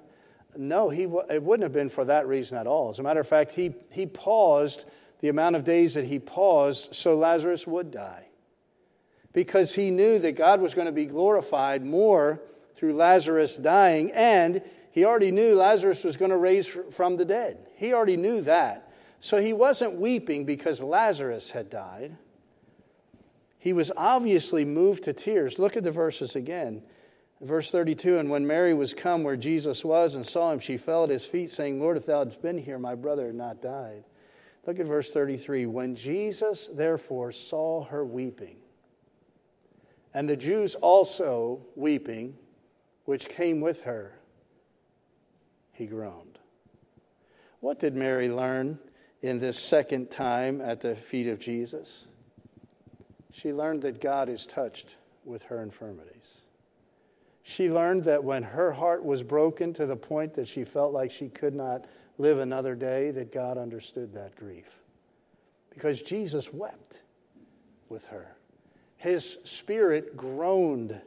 No, 0.56 0.88
he, 0.88 1.02
it 1.02 1.42
wouldn't 1.42 1.62
have 1.62 1.72
been 1.72 1.88
for 1.88 2.04
that 2.04 2.26
reason 2.26 2.56
at 2.56 2.66
all. 2.66 2.90
As 2.90 2.98
a 2.98 3.02
matter 3.02 3.20
of 3.20 3.28
fact, 3.28 3.52
he, 3.52 3.74
he 3.90 4.06
paused 4.06 4.84
the 5.20 5.28
amount 5.28 5.56
of 5.56 5.64
days 5.64 5.94
that 5.94 6.04
he 6.04 6.18
paused 6.18 6.94
so 6.94 7.16
Lazarus 7.16 7.66
would 7.66 7.90
die. 7.90 8.28
Because 9.32 9.74
he 9.74 9.90
knew 9.90 10.18
that 10.18 10.32
God 10.32 10.60
was 10.60 10.74
going 10.74 10.86
to 10.86 10.92
be 10.92 11.06
glorified 11.06 11.84
more 11.84 12.40
through 12.76 12.94
Lazarus 12.94 13.56
dying, 13.56 14.12
and 14.12 14.62
he 14.90 15.04
already 15.04 15.32
knew 15.32 15.54
Lazarus 15.54 16.04
was 16.04 16.16
going 16.16 16.30
to 16.30 16.36
raise 16.36 16.66
from 16.66 17.16
the 17.16 17.24
dead. 17.24 17.58
He 17.74 17.92
already 17.92 18.16
knew 18.16 18.40
that. 18.42 18.92
So 19.20 19.40
he 19.40 19.52
wasn't 19.52 19.94
weeping 19.94 20.44
because 20.44 20.82
Lazarus 20.82 21.50
had 21.50 21.70
died. 21.70 22.16
He 23.58 23.72
was 23.72 23.90
obviously 23.96 24.64
moved 24.64 25.04
to 25.04 25.14
tears. 25.14 25.58
Look 25.58 25.76
at 25.76 25.82
the 25.82 25.90
verses 25.90 26.36
again. 26.36 26.82
Verse 27.44 27.70
32 27.70 28.18
And 28.18 28.30
when 28.30 28.46
Mary 28.46 28.72
was 28.72 28.94
come 28.94 29.22
where 29.22 29.36
Jesus 29.36 29.84
was 29.84 30.14
and 30.14 30.26
saw 30.26 30.50
him, 30.50 30.58
she 30.58 30.78
fell 30.78 31.04
at 31.04 31.10
his 31.10 31.26
feet, 31.26 31.50
saying, 31.50 31.78
Lord, 31.78 31.98
if 31.98 32.06
thou 32.06 32.24
hadst 32.24 32.40
been 32.40 32.58
here, 32.58 32.78
my 32.78 32.94
brother 32.94 33.26
had 33.26 33.34
not 33.34 33.60
died. 33.60 34.04
Look 34.66 34.80
at 34.80 34.86
verse 34.86 35.10
33. 35.10 35.66
When 35.66 35.94
Jesus 35.94 36.68
therefore 36.68 37.32
saw 37.32 37.84
her 37.84 38.04
weeping, 38.04 38.56
and 40.14 40.28
the 40.28 40.36
Jews 40.36 40.74
also 40.76 41.60
weeping, 41.76 42.38
which 43.04 43.28
came 43.28 43.60
with 43.60 43.82
her, 43.82 44.18
he 45.72 45.86
groaned. 45.86 46.38
What 47.60 47.78
did 47.78 47.94
Mary 47.94 48.30
learn 48.30 48.78
in 49.20 49.38
this 49.38 49.58
second 49.58 50.10
time 50.10 50.62
at 50.62 50.80
the 50.80 50.94
feet 50.94 51.26
of 51.26 51.40
Jesus? 51.40 52.06
She 53.32 53.52
learned 53.52 53.82
that 53.82 54.00
God 54.00 54.30
is 54.30 54.46
touched 54.46 54.96
with 55.24 55.42
her 55.44 55.62
infirmities. 55.62 56.43
She 57.44 57.70
learned 57.70 58.04
that 58.04 58.24
when 58.24 58.42
her 58.42 58.72
heart 58.72 59.04
was 59.04 59.22
broken 59.22 59.72
to 59.74 59.86
the 59.86 59.96
point 59.96 60.34
that 60.34 60.48
she 60.48 60.64
felt 60.64 60.92
like 60.92 61.12
she 61.12 61.28
could 61.28 61.54
not 61.54 61.84
live 62.18 62.38
another 62.38 62.74
day, 62.74 63.12
that 63.12 63.32
God 63.32 63.56
understood 63.56 64.14
that 64.14 64.34
grief. 64.34 64.80
Because 65.70 66.02
Jesus 66.02 66.52
wept 66.52 67.00
with 67.88 68.06
her. 68.06 68.34
His 68.96 69.38
spirit 69.44 70.16
groaned 70.16 71.00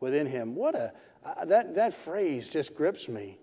within 0.00 0.26
him. 0.26 0.56
What 0.56 0.74
a 0.74 0.92
uh, 1.24 1.44
that, 1.46 1.76
that 1.76 1.94
phrase 1.94 2.50
just 2.50 2.74
grips 2.74 3.08
me 3.08 3.38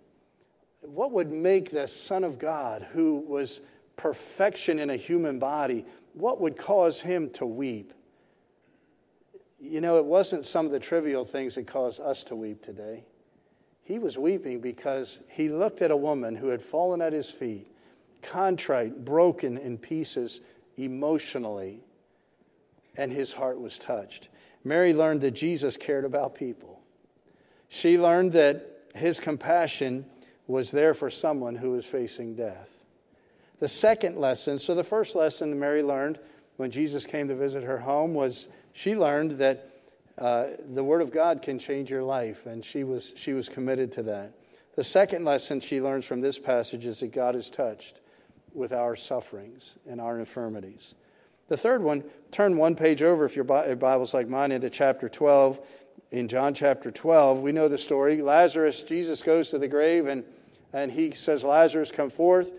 what 0.81 1.11
would 1.11 1.31
make 1.31 1.71
the 1.71 1.87
Son 1.87 2.23
of 2.23 2.39
God, 2.39 2.87
who 2.91 3.17
was 3.27 3.61
perfection 3.95 4.79
in 4.79 4.89
a 4.89 4.95
human 4.95 5.39
body, 5.39 5.85
what 6.13 6.41
would 6.41 6.57
cause 6.57 7.01
him 7.01 7.29
to 7.31 7.45
weep? 7.45 7.93
You 9.61 9.79
know, 9.79 9.97
it 9.97 10.05
wasn't 10.05 10.43
some 10.43 10.65
of 10.65 10.71
the 10.71 10.79
trivial 10.79 11.23
things 11.23 11.55
that 11.55 11.67
caused 11.67 12.01
us 12.01 12.23
to 12.25 12.35
weep 12.35 12.63
today. 12.63 13.05
He 13.83 13.99
was 13.99 14.17
weeping 14.17 14.59
because 14.59 15.19
he 15.27 15.49
looked 15.49 15.81
at 15.81 15.91
a 15.91 15.97
woman 15.97 16.35
who 16.35 16.47
had 16.47 16.61
fallen 16.61 17.01
at 17.01 17.13
his 17.13 17.29
feet, 17.29 17.67
contrite, 18.23 19.05
broken 19.05 19.57
in 19.57 19.77
pieces 19.77 20.41
emotionally, 20.77 21.81
and 22.97 23.11
his 23.11 23.33
heart 23.33 23.59
was 23.59 23.77
touched. 23.77 24.29
Mary 24.63 24.93
learned 24.93 25.21
that 25.21 25.31
Jesus 25.31 25.77
cared 25.77 26.05
about 26.05 26.35
people. 26.35 26.81
She 27.69 27.99
learned 27.99 28.33
that 28.33 28.67
his 28.95 29.19
compassion 29.19 30.05
was 30.47 30.71
there 30.71 30.93
for 30.93 31.09
someone 31.09 31.55
who 31.55 31.71
was 31.71 31.85
facing 31.85 32.35
death. 32.35 32.79
The 33.59 33.67
second 33.67 34.17
lesson 34.17 34.57
so, 34.57 34.73
the 34.73 34.83
first 34.83 35.15
lesson 35.15 35.59
Mary 35.59 35.83
learned 35.83 36.19
when 36.57 36.71
Jesus 36.71 37.05
came 37.05 37.27
to 37.27 37.35
visit 37.35 37.63
her 37.63 37.79
home 37.79 38.13
was 38.13 38.47
she 38.73 38.95
learned 38.95 39.31
that 39.33 39.69
uh, 40.17 40.47
the 40.67 40.83
Word 40.83 41.01
of 41.01 41.11
God 41.11 41.41
can 41.41 41.59
change 41.59 41.89
your 41.89 42.03
life, 42.03 42.45
and 42.45 42.63
she 42.63 42.83
was, 42.83 43.13
she 43.15 43.33
was 43.33 43.49
committed 43.49 43.91
to 43.93 44.03
that. 44.03 44.33
The 44.75 44.83
second 44.83 45.25
lesson 45.25 45.59
she 45.59 45.81
learns 45.81 46.05
from 46.05 46.21
this 46.21 46.39
passage 46.39 46.85
is 46.85 46.99
that 46.99 47.11
God 47.11 47.35
is 47.35 47.49
touched 47.49 47.99
with 48.53 48.71
our 48.71 48.95
sufferings 48.95 49.75
and 49.87 49.99
our 49.99 50.19
infirmities. 50.19 50.95
The 51.47 51.57
third 51.57 51.83
one, 51.83 52.03
turn 52.31 52.57
one 52.57 52.75
page 52.75 53.01
over 53.01 53.25
if 53.25 53.35
your 53.35 53.45
Bible's 53.45 54.13
like 54.13 54.27
mine 54.27 54.51
into 54.51 54.69
chapter 54.69 55.09
12. 55.09 55.59
In 56.11 56.27
John 56.27 56.53
chapter 56.53 56.91
12, 56.91 57.39
we 57.39 57.51
know 57.51 57.67
the 57.67 57.77
story. 57.77 58.21
Lazarus, 58.21 58.83
Jesus 58.83 59.21
goes 59.21 59.49
to 59.49 59.57
the 59.57 59.67
grave 59.67 60.07
and 60.07 60.23
and 60.73 60.91
he 60.91 61.11
says, 61.11 61.43
Lazarus, 61.43 61.91
come 61.91 62.09
forth. 62.09 62.51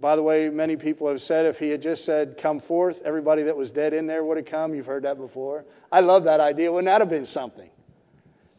By 0.00 0.14
the 0.14 0.22
way, 0.22 0.48
many 0.48 0.76
people 0.76 1.08
have 1.08 1.20
said 1.20 1.44
if 1.46 1.58
he 1.58 1.70
had 1.70 1.82
just 1.82 2.04
said, 2.04 2.36
Come 2.38 2.60
forth, 2.60 3.02
everybody 3.04 3.42
that 3.44 3.56
was 3.56 3.72
dead 3.72 3.92
in 3.92 4.06
there 4.06 4.24
would 4.24 4.36
have 4.36 4.46
come. 4.46 4.74
You've 4.74 4.86
heard 4.86 5.02
that 5.02 5.18
before. 5.18 5.64
I 5.90 6.00
love 6.00 6.24
that 6.24 6.40
idea. 6.40 6.70
Wouldn't 6.70 6.86
that 6.86 7.00
have 7.00 7.10
been 7.10 7.26
something? 7.26 7.68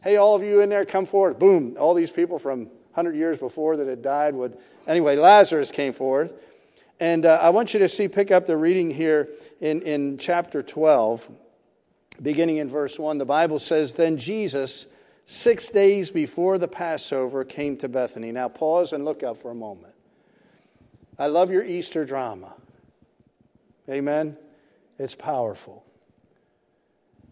Hey, 0.01 0.17
all 0.17 0.35
of 0.35 0.43
you 0.43 0.61
in 0.61 0.69
there, 0.69 0.85
come 0.85 1.05
forth. 1.05 1.39
Boom. 1.39 1.77
All 1.79 1.93
these 1.93 2.11
people 2.11 2.39
from 2.39 2.65
100 2.65 3.15
years 3.15 3.37
before 3.37 3.77
that 3.77 3.87
had 3.87 4.01
died 4.01 4.35
would. 4.35 4.57
Anyway, 4.87 5.15
Lazarus 5.15 5.71
came 5.71 5.93
forth. 5.93 6.33
And 6.99 7.25
uh, 7.25 7.39
I 7.41 7.49
want 7.51 7.73
you 7.73 7.79
to 7.79 7.87
see, 7.87 8.09
pick 8.09 8.31
up 8.31 8.45
the 8.45 8.57
reading 8.57 8.91
here 8.91 9.29
in, 9.61 9.81
in 9.83 10.17
chapter 10.17 10.61
12, 10.61 11.29
beginning 12.21 12.57
in 12.57 12.67
verse 12.67 12.99
1. 12.99 13.17
The 13.17 13.25
Bible 13.25 13.59
says, 13.59 13.93
Then 13.93 14.17
Jesus 14.17 14.87
six 15.29 15.69
days 15.69 16.09
before 16.09 16.57
the 16.57 16.67
Passover, 16.67 17.45
came 17.45 17.77
to 17.77 17.87
Bethany. 17.87 18.31
Now, 18.31 18.49
pause 18.49 18.93
and 18.93 19.05
look 19.05 19.21
up 19.21 19.37
for 19.37 19.51
a 19.51 19.55
moment. 19.55 19.93
I 21.19 21.27
love 21.27 21.51
your 21.51 21.63
Easter 21.63 22.05
drama. 22.05 22.53
Amen? 23.89 24.37
It's 24.97 25.15
powerful. 25.15 25.85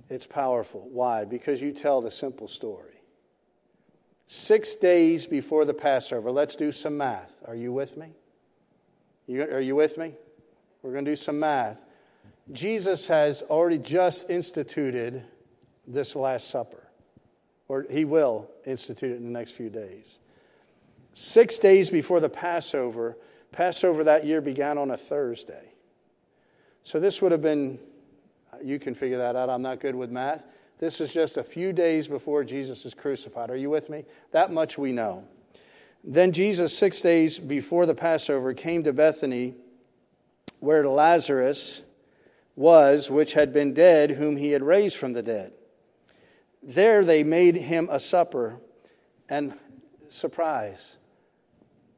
It's 0.09 0.27
powerful. 0.27 0.87
Why? 0.91 1.25
Because 1.25 1.61
you 1.61 1.71
tell 1.71 2.01
the 2.01 2.11
simple 2.11 2.47
story. 2.47 3.01
Six 4.27 4.75
days 4.75 5.25
before 5.25 5.63
the 5.63 5.73
Passover, 5.73 6.31
let's 6.31 6.55
do 6.55 6.71
some 6.71 6.97
math. 6.97 7.41
Are 7.45 7.55
you 7.55 7.71
with 7.71 7.95
me? 7.95 8.11
You, 9.25 9.43
are 9.43 9.61
you 9.61 9.75
with 9.75 9.97
me? 9.97 10.13
We're 10.81 10.91
going 10.91 11.05
to 11.05 11.11
do 11.11 11.15
some 11.15 11.39
math. 11.39 11.77
Jesus 12.51 13.07
has 13.07 13.41
already 13.41 13.77
just 13.77 14.29
instituted 14.29 15.23
this 15.87 16.15
Last 16.15 16.49
Supper 16.49 16.87
or 17.67 17.85
he 17.89 18.05
will 18.05 18.49
institute 18.65 19.11
it 19.11 19.17
in 19.17 19.25
the 19.25 19.31
next 19.31 19.51
few 19.51 19.69
days. 19.69 20.19
Six 21.13 21.59
days 21.59 21.89
before 21.89 22.19
the 22.19 22.29
Passover, 22.29 23.17
Passover 23.51 24.03
that 24.03 24.25
year 24.25 24.41
began 24.41 24.77
on 24.77 24.91
a 24.91 24.97
Thursday. 24.97 25.73
So 26.83 26.99
this 26.99 27.21
would 27.21 27.31
have 27.31 27.41
been, 27.41 27.79
you 28.63 28.79
can 28.79 28.93
figure 28.93 29.17
that 29.17 29.35
out. 29.35 29.49
I'm 29.49 29.61
not 29.61 29.79
good 29.79 29.95
with 29.95 30.11
math. 30.11 30.45
This 30.79 31.01
is 31.01 31.11
just 31.11 31.37
a 31.37 31.43
few 31.43 31.73
days 31.73 32.07
before 32.07 32.43
Jesus 32.43 32.85
is 32.85 32.93
crucified. 32.93 33.49
Are 33.49 33.57
you 33.57 33.69
with 33.69 33.89
me? 33.89 34.05
That 34.31 34.51
much 34.51 34.77
we 34.77 34.91
know. 34.91 35.25
Then 36.03 36.31
Jesus, 36.31 36.77
six 36.77 37.01
days 37.01 37.39
before 37.39 37.85
the 37.85 37.95
Passover, 37.95 38.53
came 38.53 38.83
to 38.83 38.93
Bethany, 38.93 39.55
where 40.59 40.87
Lazarus 40.87 41.81
was, 42.55 43.09
which 43.09 43.33
had 43.33 43.53
been 43.53 43.73
dead, 43.73 44.11
whom 44.11 44.37
he 44.37 44.51
had 44.51 44.63
raised 44.63 44.97
from 44.97 45.13
the 45.13 45.23
dead. 45.23 45.53
There 46.61 47.03
they 47.03 47.23
made 47.23 47.55
him 47.55 47.87
a 47.89 47.99
supper, 47.99 48.59
and 49.29 49.57
surprise. 50.09 50.96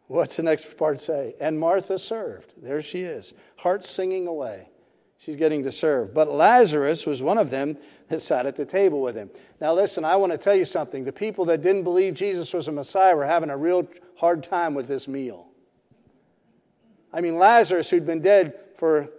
What's 0.10 0.38
the 0.38 0.44
next 0.44 0.76
part 0.76 1.00
say? 1.00 1.36
And 1.40 1.60
Martha 1.60 2.00
served. 2.00 2.52
There 2.58 2.82
she 2.82 3.04
is, 3.04 3.36
heart 3.58 3.86
singing 3.86 4.26
away. 4.26 4.68
She's 5.20 5.36
getting 5.36 5.62
to 5.64 5.72
serve. 5.72 6.16
But 6.16 6.32
Lazarus 6.32 7.06
was 7.06 7.22
one 7.22 7.38
of 7.38 7.52
them 7.52 7.78
that 8.08 8.20
sat 8.20 8.48
at 8.48 8.56
the 8.56 8.66
table 8.66 9.02
with 9.02 9.16
him. 9.16 9.30
Now, 9.62 9.76
listen, 9.76 10.04
I 10.04 10.16
want 10.16 10.32
to 10.32 10.38
tell 10.40 10.56
you 10.56 10.66
something. 10.66 11.04
The 11.04 11.14
people 11.14 11.46
that 11.46 11.62
didn't 11.62 11.84
believe 11.84 12.16
Jesus 12.16 12.52
was 12.56 12.68
a 12.68 12.72
Messiah 12.72 13.16
were 13.16 13.26
having 13.28 13.52
a 13.52 13.58
real 13.58 13.88
hard 14.16 14.42
time 14.42 14.74
with 14.74 14.88
this 14.88 15.08
meal. 15.08 15.48
I 17.14 17.22
mean, 17.22 17.38
Lazarus, 17.38 17.92
who'd 17.92 18.08
been 18.08 18.24
dead 18.24 18.56
for 18.78 19.10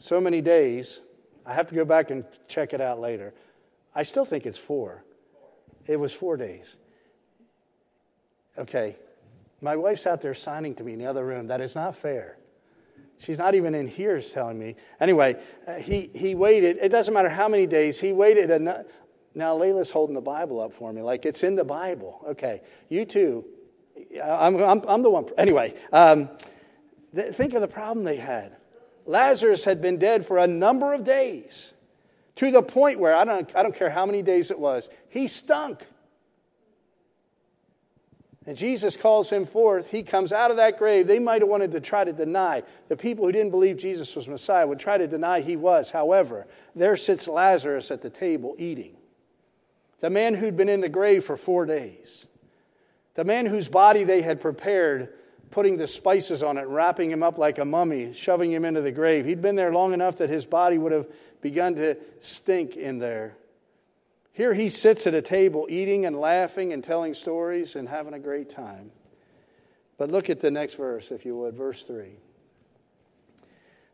so 0.00 0.20
many 0.20 0.40
days, 0.40 0.98
I 1.46 1.54
have 1.54 1.68
to 1.68 1.76
go 1.76 1.84
back 1.84 2.10
and 2.10 2.24
check 2.48 2.72
it 2.72 2.80
out 2.80 2.98
later. 2.98 3.34
I 3.94 4.02
still 4.02 4.24
think 4.24 4.46
it's 4.46 4.58
four. 4.58 5.04
It 5.86 6.00
was 6.00 6.12
four 6.12 6.36
days. 6.36 6.76
Okay. 8.58 8.96
My 9.60 9.76
wife's 9.76 10.06
out 10.06 10.20
there 10.20 10.34
signing 10.34 10.74
to 10.76 10.84
me 10.84 10.94
in 10.94 10.98
the 10.98 11.06
other 11.06 11.24
room. 11.24 11.48
That 11.48 11.60
is 11.60 11.74
not 11.74 11.94
fair. 11.94 12.38
She's 13.18 13.36
not 13.36 13.54
even 13.54 13.74
in 13.74 13.86
here 13.86 14.20
telling 14.22 14.58
me. 14.58 14.76
Anyway, 14.98 15.36
uh, 15.66 15.74
he, 15.74 16.10
he 16.14 16.34
waited. 16.34 16.78
It 16.80 16.88
doesn't 16.88 17.12
matter 17.12 17.28
how 17.28 17.48
many 17.48 17.66
days. 17.66 18.00
He 18.00 18.12
waited. 18.12 18.50
En- 18.50 18.84
now, 19.34 19.56
Layla's 19.56 19.90
holding 19.90 20.14
the 20.14 20.22
Bible 20.22 20.60
up 20.60 20.72
for 20.72 20.92
me, 20.92 21.02
like 21.02 21.26
it's 21.26 21.42
in 21.42 21.54
the 21.54 21.64
Bible. 21.64 22.24
Okay. 22.30 22.62
You 22.88 23.04
too. 23.04 23.44
I'm, 24.24 24.56
I'm, 24.56 24.82
I'm 24.88 25.02
the 25.02 25.10
one. 25.10 25.26
Anyway, 25.36 25.74
um, 25.92 26.30
th- 27.14 27.34
think 27.34 27.52
of 27.52 27.60
the 27.60 27.68
problem 27.68 28.04
they 28.04 28.16
had. 28.16 28.56
Lazarus 29.04 29.64
had 29.64 29.82
been 29.82 29.98
dead 29.98 30.24
for 30.24 30.38
a 30.38 30.46
number 30.46 30.94
of 30.94 31.04
days 31.04 31.74
to 32.36 32.50
the 32.50 32.62
point 32.62 32.98
where 32.98 33.14
I 33.14 33.24
don't, 33.24 33.54
I 33.54 33.62
don't 33.62 33.74
care 33.74 33.90
how 33.90 34.06
many 34.06 34.22
days 34.22 34.50
it 34.50 34.58
was, 34.58 34.88
he 35.10 35.28
stunk. 35.28 35.86
And 38.46 38.56
Jesus 38.56 38.96
calls 38.96 39.28
him 39.28 39.44
forth. 39.44 39.90
He 39.90 40.02
comes 40.02 40.32
out 40.32 40.50
of 40.50 40.56
that 40.56 40.78
grave. 40.78 41.06
They 41.06 41.18
might 41.18 41.42
have 41.42 41.48
wanted 41.48 41.72
to 41.72 41.80
try 41.80 42.04
to 42.04 42.12
deny. 42.12 42.62
The 42.88 42.96
people 42.96 43.26
who 43.26 43.32
didn't 43.32 43.50
believe 43.50 43.76
Jesus 43.76 44.16
was 44.16 44.28
Messiah 44.28 44.66
would 44.66 44.78
try 44.78 44.96
to 44.96 45.06
deny 45.06 45.40
he 45.40 45.56
was. 45.56 45.90
However, 45.90 46.46
there 46.74 46.96
sits 46.96 47.28
Lazarus 47.28 47.90
at 47.90 48.00
the 48.00 48.08
table 48.08 48.54
eating. 48.58 48.96
The 50.00 50.08
man 50.08 50.34
who'd 50.34 50.56
been 50.56 50.70
in 50.70 50.80
the 50.80 50.88
grave 50.88 51.24
for 51.24 51.36
four 51.36 51.66
days. 51.66 52.26
The 53.14 53.24
man 53.24 53.44
whose 53.44 53.68
body 53.68 54.04
they 54.04 54.22
had 54.22 54.40
prepared, 54.40 55.12
putting 55.50 55.76
the 55.76 55.86
spices 55.86 56.42
on 56.42 56.56
it, 56.56 56.66
wrapping 56.66 57.10
him 57.10 57.22
up 57.22 57.36
like 57.36 57.58
a 57.58 57.64
mummy, 57.66 58.14
shoving 58.14 58.50
him 58.50 58.64
into 58.64 58.80
the 58.80 58.92
grave. 58.92 59.26
He'd 59.26 59.42
been 59.42 59.56
there 59.56 59.72
long 59.72 59.92
enough 59.92 60.16
that 60.16 60.30
his 60.30 60.46
body 60.46 60.78
would 60.78 60.92
have 60.92 61.06
begun 61.42 61.74
to 61.74 61.98
stink 62.20 62.76
in 62.76 62.98
there. 62.98 63.36
Here 64.32 64.54
he 64.54 64.68
sits 64.68 65.06
at 65.06 65.14
a 65.14 65.22
table 65.22 65.66
eating 65.68 66.06
and 66.06 66.18
laughing 66.18 66.72
and 66.72 66.82
telling 66.82 67.14
stories 67.14 67.76
and 67.76 67.88
having 67.88 68.14
a 68.14 68.18
great 68.18 68.48
time. 68.48 68.92
But 69.98 70.10
look 70.10 70.30
at 70.30 70.40
the 70.40 70.50
next 70.50 70.74
verse, 70.74 71.10
if 71.10 71.26
you 71.26 71.36
would, 71.36 71.54
verse 71.54 71.82
3. 71.82 72.12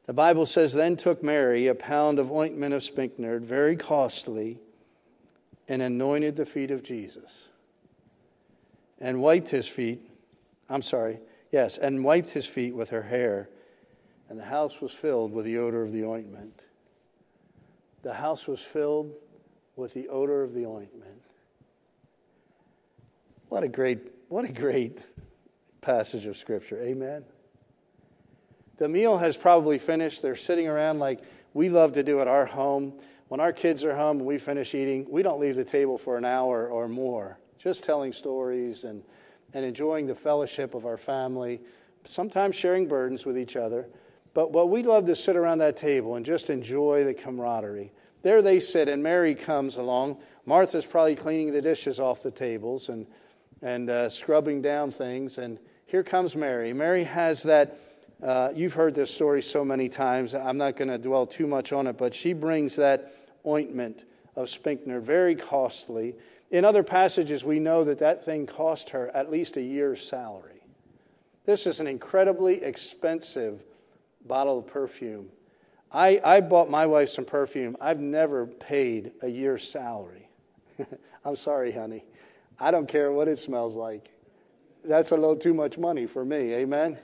The 0.06 0.12
Bible 0.12 0.46
says, 0.46 0.72
Then 0.72 0.96
took 0.96 1.22
Mary 1.22 1.66
a 1.66 1.74
pound 1.74 2.18
of 2.18 2.30
ointment 2.30 2.74
of 2.74 2.84
spikenard, 2.84 3.44
very 3.44 3.74
costly, 3.76 4.60
and 5.68 5.82
anointed 5.82 6.36
the 6.36 6.46
feet 6.46 6.70
of 6.70 6.84
Jesus, 6.84 7.48
and 9.00 9.20
wiped 9.20 9.48
his 9.48 9.66
feet. 9.66 10.08
I'm 10.68 10.82
sorry, 10.82 11.18
yes, 11.50 11.76
and 11.76 12.04
wiped 12.04 12.30
his 12.30 12.46
feet 12.46 12.74
with 12.74 12.90
her 12.90 13.02
hair, 13.02 13.48
and 14.28 14.38
the 14.38 14.44
house 14.44 14.80
was 14.80 14.92
filled 14.92 15.32
with 15.32 15.44
the 15.44 15.58
odor 15.58 15.82
of 15.82 15.92
the 15.92 16.04
ointment. 16.04 16.62
The 18.02 18.14
house 18.14 18.46
was 18.46 18.60
filled 18.60 19.12
with 19.76 19.92
the 19.94 20.08
odor 20.08 20.42
of 20.42 20.54
the 20.54 20.66
ointment. 20.66 21.20
What 23.48 23.62
a 23.62 23.68
great, 23.68 24.00
what 24.28 24.44
a 24.44 24.52
great 24.52 25.02
passage 25.80 26.26
of 26.26 26.36
Scripture. 26.36 26.80
Amen. 26.82 27.24
The 28.78 28.88
meal 28.88 29.18
has 29.18 29.36
probably 29.36 29.78
finished. 29.78 30.22
They're 30.22 30.34
sitting 30.36 30.66
around 30.66 30.98
like 30.98 31.20
we 31.54 31.68
love 31.68 31.92
to 31.92 32.02
do 32.02 32.20
at 32.20 32.28
our 32.28 32.46
home. 32.46 32.94
When 33.28 33.40
our 33.40 33.52
kids 33.52 33.84
are 33.84 33.94
home 33.94 34.18
and 34.18 34.26
we 34.26 34.38
finish 34.38 34.74
eating, 34.74 35.06
we 35.08 35.22
don't 35.22 35.40
leave 35.40 35.56
the 35.56 35.64
table 35.64 35.98
for 35.98 36.16
an 36.16 36.24
hour 36.24 36.68
or 36.68 36.88
more, 36.88 37.38
just 37.58 37.84
telling 37.84 38.12
stories 38.12 38.84
and, 38.84 39.02
and 39.54 39.64
enjoying 39.64 40.06
the 40.06 40.14
fellowship 40.14 40.74
of 40.74 40.86
our 40.86 40.96
family, 40.96 41.60
sometimes 42.04 42.56
sharing 42.56 42.86
burdens 42.86 43.24
with 43.24 43.38
each 43.38 43.56
other. 43.56 43.88
But 44.34 44.52
what 44.52 44.68
we 44.68 44.82
love 44.82 45.06
to 45.06 45.16
sit 45.16 45.34
around 45.34 45.58
that 45.58 45.76
table 45.76 46.16
and 46.16 46.26
just 46.26 46.50
enjoy 46.50 47.04
the 47.04 47.14
camaraderie. 47.14 47.92
There 48.26 48.42
they 48.42 48.58
sit, 48.58 48.88
and 48.88 49.04
Mary 49.04 49.36
comes 49.36 49.76
along. 49.76 50.18
Martha's 50.46 50.84
probably 50.84 51.14
cleaning 51.14 51.52
the 51.52 51.62
dishes 51.62 52.00
off 52.00 52.24
the 52.24 52.32
tables 52.32 52.88
and, 52.88 53.06
and 53.62 53.88
uh, 53.88 54.08
scrubbing 54.08 54.62
down 54.62 54.90
things. 54.90 55.38
And 55.38 55.60
here 55.86 56.02
comes 56.02 56.34
Mary. 56.34 56.72
Mary 56.72 57.04
has 57.04 57.44
that. 57.44 57.78
Uh, 58.20 58.50
you've 58.52 58.72
heard 58.72 58.96
this 58.96 59.14
story 59.14 59.42
so 59.42 59.64
many 59.64 59.88
times. 59.88 60.34
I'm 60.34 60.58
not 60.58 60.74
going 60.74 60.88
to 60.88 60.98
dwell 60.98 61.24
too 61.24 61.46
much 61.46 61.72
on 61.72 61.86
it, 61.86 61.96
but 61.98 62.16
she 62.16 62.32
brings 62.32 62.74
that 62.74 63.12
ointment 63.46 64.02
of 64.34 64.48
spikenard, 64.48 65.04
very 65.04 65.36
costly. 65.36 66.16
In 66.50 66.64
other 66.64 66.82
passages, 66.82 67.44
we 67.44 67.60
know 67.60 67.84
that 67.84 68.00
that 68.00 68.24
thing 68.24 68.48
cost 68.48 68.90
her 68.90 69.08
at 69.14 69.30
least 69.30 69.56
a 69.56 69.62
year's 69.62 70.04
salary. 70.04 70.62
This 71.44 71.64
is 71.64 71.78
an 71.78 71.86
incredibly 71.86 72.64
expensive 72.64 73.62
bottle 74.26 74.58
of 74.58 74.66
perfume. 74.66 75.28
I, 75.96 76.20
I 76.22 76.40
bought 76.42 76.68
my 76.68 76.84
wife 76.84 77.08
some 77.08 77.24
perfume. 77.24 77.74
I've 77.80 78.00
never 78.00 78.46
paid 78.46 79.12
a 79.22 79.28
year's 79.28 79.66
salary. 79.66 80.28
I'm 81.24 81.36
sorry, 81.36 81.72
honey. 81.72 82.04
I 82.60 82.70
don't 82.70 82.86
care 82.86 83.10
what 83.10 83.28
it 83.28 83.38
smells 83.38 83.74
like. 83.74 84.10
That's 84.84 85.10
a 85.10 85.16
little 85.16 85.36
too 85.36 85.54
much 85.54 85.78
money 85.78 86.04
for 86.04 86.22
me. 86.22 86.52
Amen? 86.52 86.98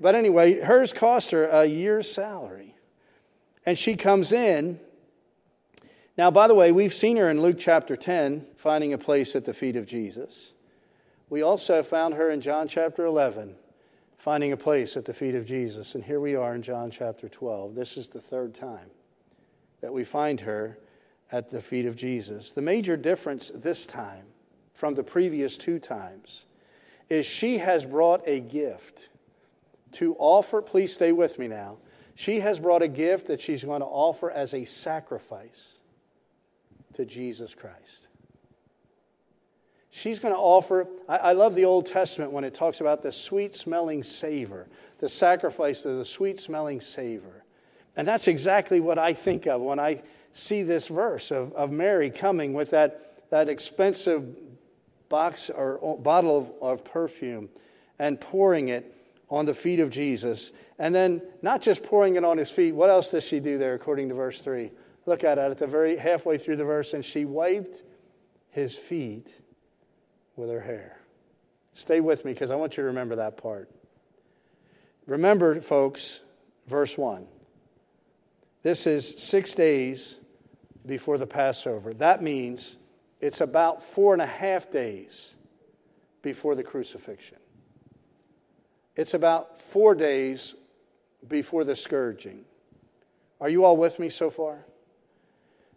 But 0.00 0.16
anyway, 0.16 0.58
hers 0.60 0.92
cost 0.92 1.30
her 1.30 1.46
a 1.46 1.64
year's 1.64 2.10
salary. 2.10 2.74
And 3.64 3.78
she 3.78 3.94
comes 3.94 4.32
in. 4.32 4.80
Now, 6.18 6.32
by 6.32 6.48
the 6.48 6.56
way, 6.56 6.72
we've 6.72 6.92
seen 6.92 7.16
her 7.18 7.30
in 7.30 7.40
Luke 7.40 7.58
chapter 7.60 7.96
10, 7.96 8.46
finding 8.56 8.92
a 8.92 8.98
place 8.98 9.36
at 9.36 9.44
the 9.44 9.54
feet 9.54 9.76
of 9.76 9.86
Jesus. 9.86 10.54
We 11.30 11.40
also 11.40 11.84
found 11.84 12.14
her 12.14 12.32
in 12.32 12.40
John 12.40 12.66
chapter 12.66 13.06
11, 13.06 13.54
finding 14.24 14.52
a 14.52 14.56
place 14.56 14.96
at 14.96 15.04
the 15.04 15.12
feet 15.12 15.34
of 15.34 15.44
Jesus. 15.44 15.94
And 15.94 16.02
here 16.02 16.18
we 16.18 16.34
are 16.34 16.54
in 16.54 16.62
John 16.62 16.90
chapter 16.90 17.28
12. 17.28 17.74
This 17.74 17.98
is 17.98 18.08
the 18.08 18.22
third 18.22 18.54
time 18.54 18.88
that 19.82 19.92
we 19.92 20.02
find 20.02 20.40
her 20.40 20.78
at 21.30 21.50
the 21.50 21.60
feet 21.60 21.84
of 21.84 21.94
Jesus. 21.94 22.50
The 22.50 22.62
major 22.62 22.96
difference 22.96 23.50
this 23.54 23.84
time 23.84 24.24
from 24.72 24.94
the 24.94 25.02
previous 25.02 25.58
two 25.58 25.78
times 25.78 26.46
is 27.10 27.26
she 27.26 27.58
has 27.58 27.84
brought 27.84 28.22
a 28.24 28.40
gift 28.40 29.10
to 29.92 30.16
offer. 30.18 30.62
Please 30.62 30.94
stay 30.94 31.12
with 31.12 31.38
me 31.38 31.46
now. 31.46 31.76
She 32.14 32.40
has 32.40 32.58
brought 32.58 32.80
a 32.80 32.88
gift 32.88 33.26
that 33.26 33.42
she's 33.42 33.62
going 33.62 33.80
to 33.80 33.86
offer 33.86 34.30
as 34.30 34.54
a 34.54 34.64
sacrifice 34.64 35.80
to 36.94 37.04
Jesus 37.04 37.54
Christ. 37.54 38.08
She's 39.96 40.18
going 40.18 40.34
to 40.34 40.40
offer, 40.40 40.88
I, 41.08 41.18
I, 41.18 41.32
love 41.34 41.54
the 41.54 41.66
Old 41.66 41.86
Testament 41.86 42.32
when 42.32 42.42
it 42.42 42.52
talks 42.52 42.80
about 42.80 43.04
the 43.04 43.12
sweet 43.12 43.54
smelling 43.54 44.02
savor, 44.02 44.66
the 44.98 45.08
sacrifice 45.08 45.84
of 45.84 45.98
the 45.98 46.04
sweet 46.04 46.40
smelling 46.40 46.80
savor. 46.80 47.44
And 47.96 48.06
that's 48.06 48.26
exactly 48.26 48.80
what 48.80 48.98
I 48.98 49.12
think 49.12 49.46
of 49.46 49.60
when 49.60 49.78
I 49.78 50.02
see 50.32 50.64
this 50.64 50.88
verse 50.88 51.30
of, 51.30 51.52
of 51.52 51.70
Mary 51.70 52.10
coming 52.10 52.54
with 52.54 52.70
that, 52.70 53.30
that 53.30 53.48
expensive 53.48 54.34
box 55.08 55.48
or 55.48 55.78
oh, 55.80 55.96
bottle 55.96 56.38
of, 56.38 56.50
of 56.60 56.84
perfume 56.84 57.48
and 57.96 58.20
pouring 58.20 58.66
it 58.66 58.92
on 59.30 59.46
the 59.46 59.54
feet 59.54 59.78
of 59.78 59.90
Jesus. 59.90 60.50
And 60.76 60.92
then 60.92 61.22
not 61.40 61.62
just 61.62 61.84
pouring 61.84 62.16
it 62.16 62.24
on 62.24 62.36
his 62.36 62.50
feet, 62.50 62.72
what 62.72 62.90
else 62.90 63.12
does 63.12 63.22
she 63.22 63.38
do 63.38 63.58
there 63.58 63.74
according 63.74 64.08
to 64.08 64.16
verse 64.16 64.40
3? 64.40 64.72
Look 65.06 65.22
at 65.22 65.38
it 65.38 65.52
at 65.52 65.58
the 65.58 65.68
very 65.68 65.96
halfway 65.96 66.36
through 66.36 66.56
the 66.56 66.64
verse, 66.64 66.94
and 66.94 67.04
she 67.04 67.24
wiped 67.24 67.80
his 68.50 68.74
feet 68.74 69.32
with 70.36 70.50
her 70.50 70.60
hair. 70.60 70.98
Stay 71.74 72.00
with 72.00 72.24
me 72.24 72.32
because 72.32 72.50
I 72.50 72.56
want 72.56 72.76
you 72.76 72.82
to 72.82 72.86
remember 72.88 73.16
that 73.16 73.36
part. 73.36 73.70
Remember, 75.06 75.60
folks, 75.60 76.22
verse 76.66 76.96
1. 76.96 77.26
This 78.62 78.86
is 78.86 79.22
six 79.22 79.54
days 79.54 80.16
before 80.86 81.18
the 81.18 81.26
Passover. 81.26 81.92
That 81.94 82.22
means 82.22 82.78
it's 83.20 83.40
about 83.40 83.82
four 83.82 84.12
and 84.12 84.22
a 84.22 84.26
half 84.26 84.70
days 84.70 85.36
before 86.22 86.54
the 86.54 86.62
crucifixion. 86.62 87.38
It's 88.96 89.14
about 89.14 89.60
four 89.60 89.94
days 89.94 90.54
before 91.26 91.64
the 91.64 91.76
scourging. 91.76 92.44
Are 93.40 93.48
you 93.48 93.64
all 93.64 93.76
with 93.76 93.98
me 93.98 94.08
so 94.08 94.30
far? 94.30 94.64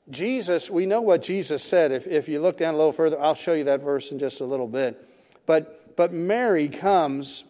Jesus, 0.09 0.69
we 0.69 0.85
know 0.85 1.01
what 1.01 1.21
Jesus 1.21 1.63
said. 1.63 1.91
If, 1.91 2.07
if 2.07 2.29
you 2.29 2.39
look 2.39 2.57
down 2.57 2.73
a 2.73 2.77
little 2.77 2.93
further, 2.93 3.19
I'll 3.19 3.35
show 3.35 3.53
you 3.53 3.65
that 3.65 3.81
verse 3.81 4.11
in 4.11 4.19
just 4.19 4.39
a 4.39 4.45
little 4.45 4.67
bit. 4.67 5.05
But, 5.45 5.95
but 5.95 6.13
Mary 6.13 6.69
comes 6.69 7.43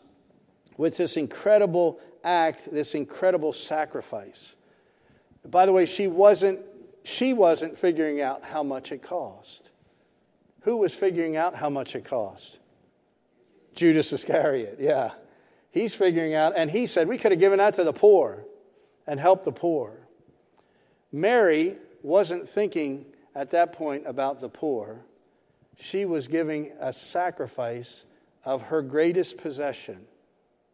with 0.76 0.98
this 0.98 1.18
incredible 1.18 2.00
act, 2.24 2.72
this 2.72 2.96
incredible 2.96 3.54
sacrifice. 3.54 4.56
By 5.46 5.66
the 5.66 5.72
way, 5.72 5.86
she 5.86 6.08
wasn't, 6.08 6.60
she 7.04 7.34
wasn't 7.34 7.78
figuring 7.78 8.22
out 8.22 8.44
how 8.44 8.64
much 8.64 8.92
it 8.92 9.02
cost. 9.02 9.70
Who 10.62 10.78
was 10.78 10.94
figuring 10.94 11.38
out 11.38 11.56
how 11.56 11.70
much 11.70 11.96
it 11.96 12.06
cost? 12.06 12.60
Judas 13.76 14.12
Iscariot, 14.12 14.78
yeah. 14.80 15.12
He's 15.72 15.94
figuring 15.94 16.34
out, 16.34 16.54
and 16.56 16.72
he 16.72 16.88
said, 16.88 17.08
We 17.08 17.18
could 17.18 17.32
have 17.32 17.40
given 17.40 17.60
that 17.60 17.76
to 17.76 17.84
the 17.84 17.94
poor 17.94 18.46
and 19.06 19.20
helped 19.20 19.46
the 19.46 19.52
poor. 19.52 19.94
Mary 21.12 21.78
wasn't 22.02 22.48
thinking 22.48 23.06
at 23.36 23.52
that 23.52 23.74
point 23.74 24.04
about 24.06 24.42
the 24.42 24.50
poor. 24.50 25.02
She 25.78 26.06
was 26.06 26.28
giving 26.28 26.72
a 26.80 26.92
sacrifice 26.92 28.06
of 28.44 28.64
her 28.64 28.82
greatest 28.82 29.38
possession. 29.38 30.08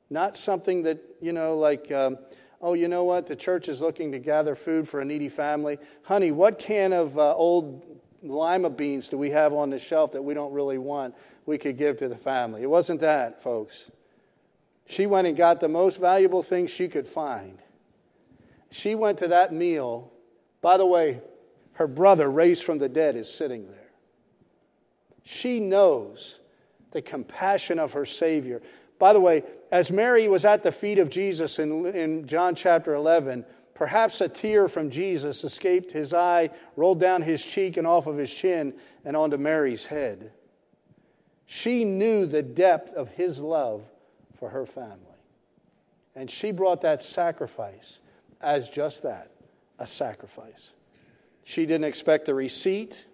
Not 0.10 0.38
something 0.38 0.84
that, 0.84 1.00
you 1.22 1.34
know, 1.34 1.58
like, 1.58 1.92
um, 1.92 2.18
oh, 2.62 2.74
you 2.74 2.88
know 2.88 3.04
what? 3.04 3.28
The 3.28 3.36
church 3.36 3.68
is 3.68 3.82
looking 3.82 4.12
to 4.14 4.20
gather 4.20 4.56
food 4.56 4.88
for 4.88 5.02
a 5.02 5.06
needy 5.06 5.28
family. 5.28 5.78
Honey, 6.04 6.32
what 6.32 6.60
can 6.60 6.94
of 6.94 7.18
uh, 7.18 7.36
old 7.36 7.84
lima 8.22 8.70
beans 8.70 9.10
do 9.10 9.18
we 9.18 9.32
have 9.32 9.54
on 9.54 9.70
the 9.70 9.80
shelf 9.80 10.14
that 10.14 10.22
we 10.22 10.34
don't 10.34 10.54
really 10.54 10.78
want 10.78 11.16
we 11.46 11.58
could 11.58 11.78
give 11.78 11.98
to 11.98 12.08
the 12.08 12.16
family? 12.16 12.62
It 12.62 12.70
wasn't 12.70 13.02
that, 13.02 13.44
folks. 13.44 13.92
She 14.86 15.06
went 15.06 15.28
and 15.28 15.36
got 15.36 15.60
the 15.60 15.68
most 15.68 16.00
valuable 16.00 16.44
thing 16.44 16.68
she 16.68 16.88
could 16.88 17.08
find. 17.08 17.58
She 18.70 18.96
went 18.96 19.18
to 19.20 19.28
that 19.30 19.52
meal. 19.52 20.12
By 20.63 20.78
the 20.78 20.86
way, 20.86 21.19
her 21.73 21.88
brother, 21.88 22.32
raised 22.32 22.63
from 22.63 22.78
the 22.80 22.88
dead, 22.88 23.17
is 23.17 23.32
sitting 23.32 23.67
there. 23.67 23.91
She 25.23 25.60
knows 25.60 26.39
the 26.91 27.02
compassion 27.02 27.80
of 27.80 27.91
her 27.91 28.06
Savior. 28.06 28.62
By 28.97 29.12
the 29.12 29.19
way, 29.19 29.43
as 29.71 29.91
Mary 29.91 30.28
was 30.30 30.45
at 30.45 30.63
the 30.63 30.71
feet 30.71 30.99
of 30.99 31.10
Jesus 31.10 31.60
in, 31.60 31.86
in 31.88 32.26
John 32.26 32.56
chapter 32.56 32.93
11, 32.93 33.43
perhaps 33.73 34.21
a 34.21 34.30
tear 34.30 34.69
from 34.69 34.89
Jesus 34.89 35.43
escaped 35.43 35.91
his 35.91 36.13
eye, 36.13 36.49
rolled 36.78 37.02
down 37.02 37.23
his 37.23 37.43
cheek 37.43 37.76
and 37.76 37.86
off 37.86 38.08
of 38.08 38.15
his 38.15 38.34
chin, 38.34 38.73
and 39.04 39.17
onto 39.17 39.36
Mary's 39.36 39.88
head. 39.88 40.32
She 41.45 41.84
knew 41.84 42.26
the 42.26 42.41
depth 42.41 42.93
of 42.93 43.10
his 43.10 43.39
love 43.39 43.84
for 44.39 44.49
her 44.49 44.65
family. 44.65 44.99
And 46.15 46.32
she 46.32 46.54
brought 46.54 46.82
that 46.84 47.04
sacrifice 47.04 47.99
as 48.39 48.69
just 48.69 49.04
that 49.04 49.33
a 49.80 49.88
sacrifice. 49.88 50.72
She 51.44 51.66
didn't 51.66 51.86
expect 51.86 52.30
a 52.30 52.34
receipt. 52.34 53.06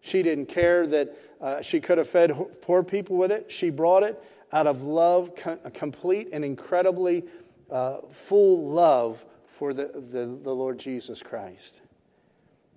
She 0.00 0.22
didn't 0.22 0.46
care 0.46 0.86
that 0.86 1.16
uh, 1.40 1.62
she 1.62 1.80
could 1.80 1.98
have 1.98 2.08
fed 2.08 2.32
poor 2.62 2.82
people 2.82 3.16
with 3.16 3.32
it. 3.32 3.50
She 3.50 3.70
brought 3.70 4.02
it 4.02 4.22
out 4.52 4.66
of 4.66 4.82
love, 4.82 5.32
complete 5.74 6.28
and 6.32 6.44
incredibly 6.44 7.24
uh, 7.70 7.98
full 8.12 8.70
love 8.70 9.24
for 9.46 9.74
the, 9.74 9.86
the, 9.86 10.26
the 10.26 10.54
Lord 10.54 10.78
Jesus 10.78 11.22
Christ. 11.22 11.80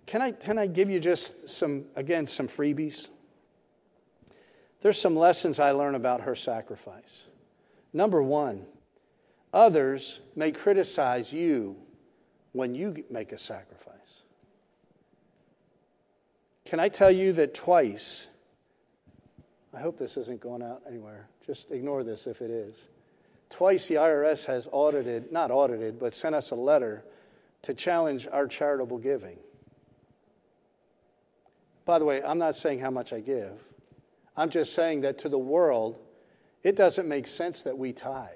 Can 0.06 0.22
I, 0.22 0.32
can 0.32 0.58
I 0.58 0.66
give 0.66 0.90
you 0.90 1.00
just 1.00 1.48
some, 1.48 1.86
again, 1.96 2.26
some 2.26 2.48
freebies? 2.48 3.10
There's 4.82 5.00
some 5.00 5.16
lessons 5.16 5.60
I 5.60 5.72
learned 5.72 5.96
about 5.96 6.22
her 6.22 6.36
sacrifice. 6.36 7.24
Number 7.94 8.24
one, 8.24 8.66
others 9.54 10.22
may 10.36 10.52
criticize 10.52 11.32
you 11.32 11.76
when 12.52 12.76
you 12.76 13.04
make 13.10 13.32
a 13.32 13.38
sacrifice. 13.38 14.24
Can 16.66 16.80
I 16.80 16.90
tell 16.90 17.12
you 17.12 17.34
that 17.34 17.54
twice, 17.54 18.28
I 19.74 19.80
hope 19.80 19.98
this 19.98 20.18
isn't 20.18 20.40
going 20.40 20.62
out 20.62 20.82
anywhere, 20.88 21.28
just 21.46 21.72
ignore 21.72 22.04
this 22.04 22.28
if 22.28 22.42
it 22.42 22.52
is. 22.52 22.88
Twice 23.50 23.88
the 23.88 23.96
IRS 23.96 24.46
has 24.46 24.68
audited, 24.72 25.32
not 25.32 25.50
audited, 25.50 26.00
but 26.00 26.14
sent 26.14 26.36
us 26.36 26.52
a 26.52 26.56
letter 26.56 27.04
to 27.64 27.74
challenge 27.74 28.28
our 28.32 28.48
charitable 28.48 29.00
giving. 29.00 29.38
By 31.86 31.98
the 31.98 32.06
way, 32.06 32.22
I'm 32.22 32.38
not 32.38 32.56
saying 32.56 32.80
how 32.80 32.92
much 32.92 33.12
I 33.12 33.20
give. 33.20 33.54
I'm 34.38 34.52
just 34.52 34.76
saying 34.76 35.02
that 35.02 35.18
to 35.20 35.30
the 35.30 35.40
world, 35.40 35.98
it 36.62 36.76
doesn't 36.76 37.08
make 37.08 37.26
sense 37.26 37.64
that 37.64 37.78
we 37.78 37.94
tithe. 37.94 38.30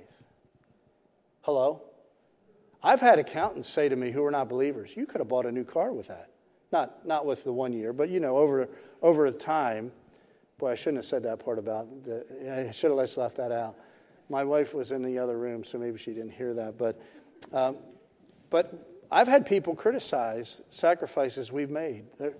Hello? 1.42 1.84
I've 2.84 3.00
had 3.00 3.18
accountants 3.18 3.70
say 3.70 3.88
to 3.88 3.96
me 3.96 4.12
who 4.12 4.24
are 4.26 4.32
not 4.32 4.50
believers, 4.50 4.96
you 4.96 5.06
could 5.06 5.20
have 5.20 5.30
bought 5.30 5.46
a 5.46 5.52
new 5.52 5.64
car 5.64 5.94
with 5.94 6.08
that. 6.08 6.30
Not, 6.72 7.06
not 7.06 7.26
with 7.26 7.44
the 7.44 7.54
one 7.54 7.72
year, 7.72 7.94
but 7.94 8.10
you 8.10 8.20
know, 8.20 8.36
over, 8.36 8.68
over 9.02 9.32
time. 9.32 9.92
Boy, 10.58 10.72
I 10.72 10.76
shouldn't 10.76 10.98
have 10.98 11.06
said 11.06 11.24
that 11.24 11.40
part 11.40 11.60
about 11.60 12.04
the, 12.04 12.68
I 12.68 12.72
should 12.72 12.92
have 12.92 13.00
just 13.00 13.18
left 13.18 13.38
that 13.38 13.52
out. 13.52 13.76
My 14.30 14.44
wife 14.44 14.74
was 14.74 14.92
in 14.92 15.04
the 15.04 15.20
other 15.20 15.38
room, 15.38 15.64
so 15.64 15.78
maybe 15.78 15.98
she 15.98 16.12
didn't 16.14 16.32
hear 16.32 16.54
that. 16.56 16.78
But, 16.78 17.00
um, 17.52 17.78
but 18.50 19.06
I've 19.12 19.28
had 19.28 19.46
people 19.46 19.76
criticize 19.76 20.62
sacrifices 20.70 21.52
we've 21.52 21.70
made. 21.70 22.06
There, 22.18 22.34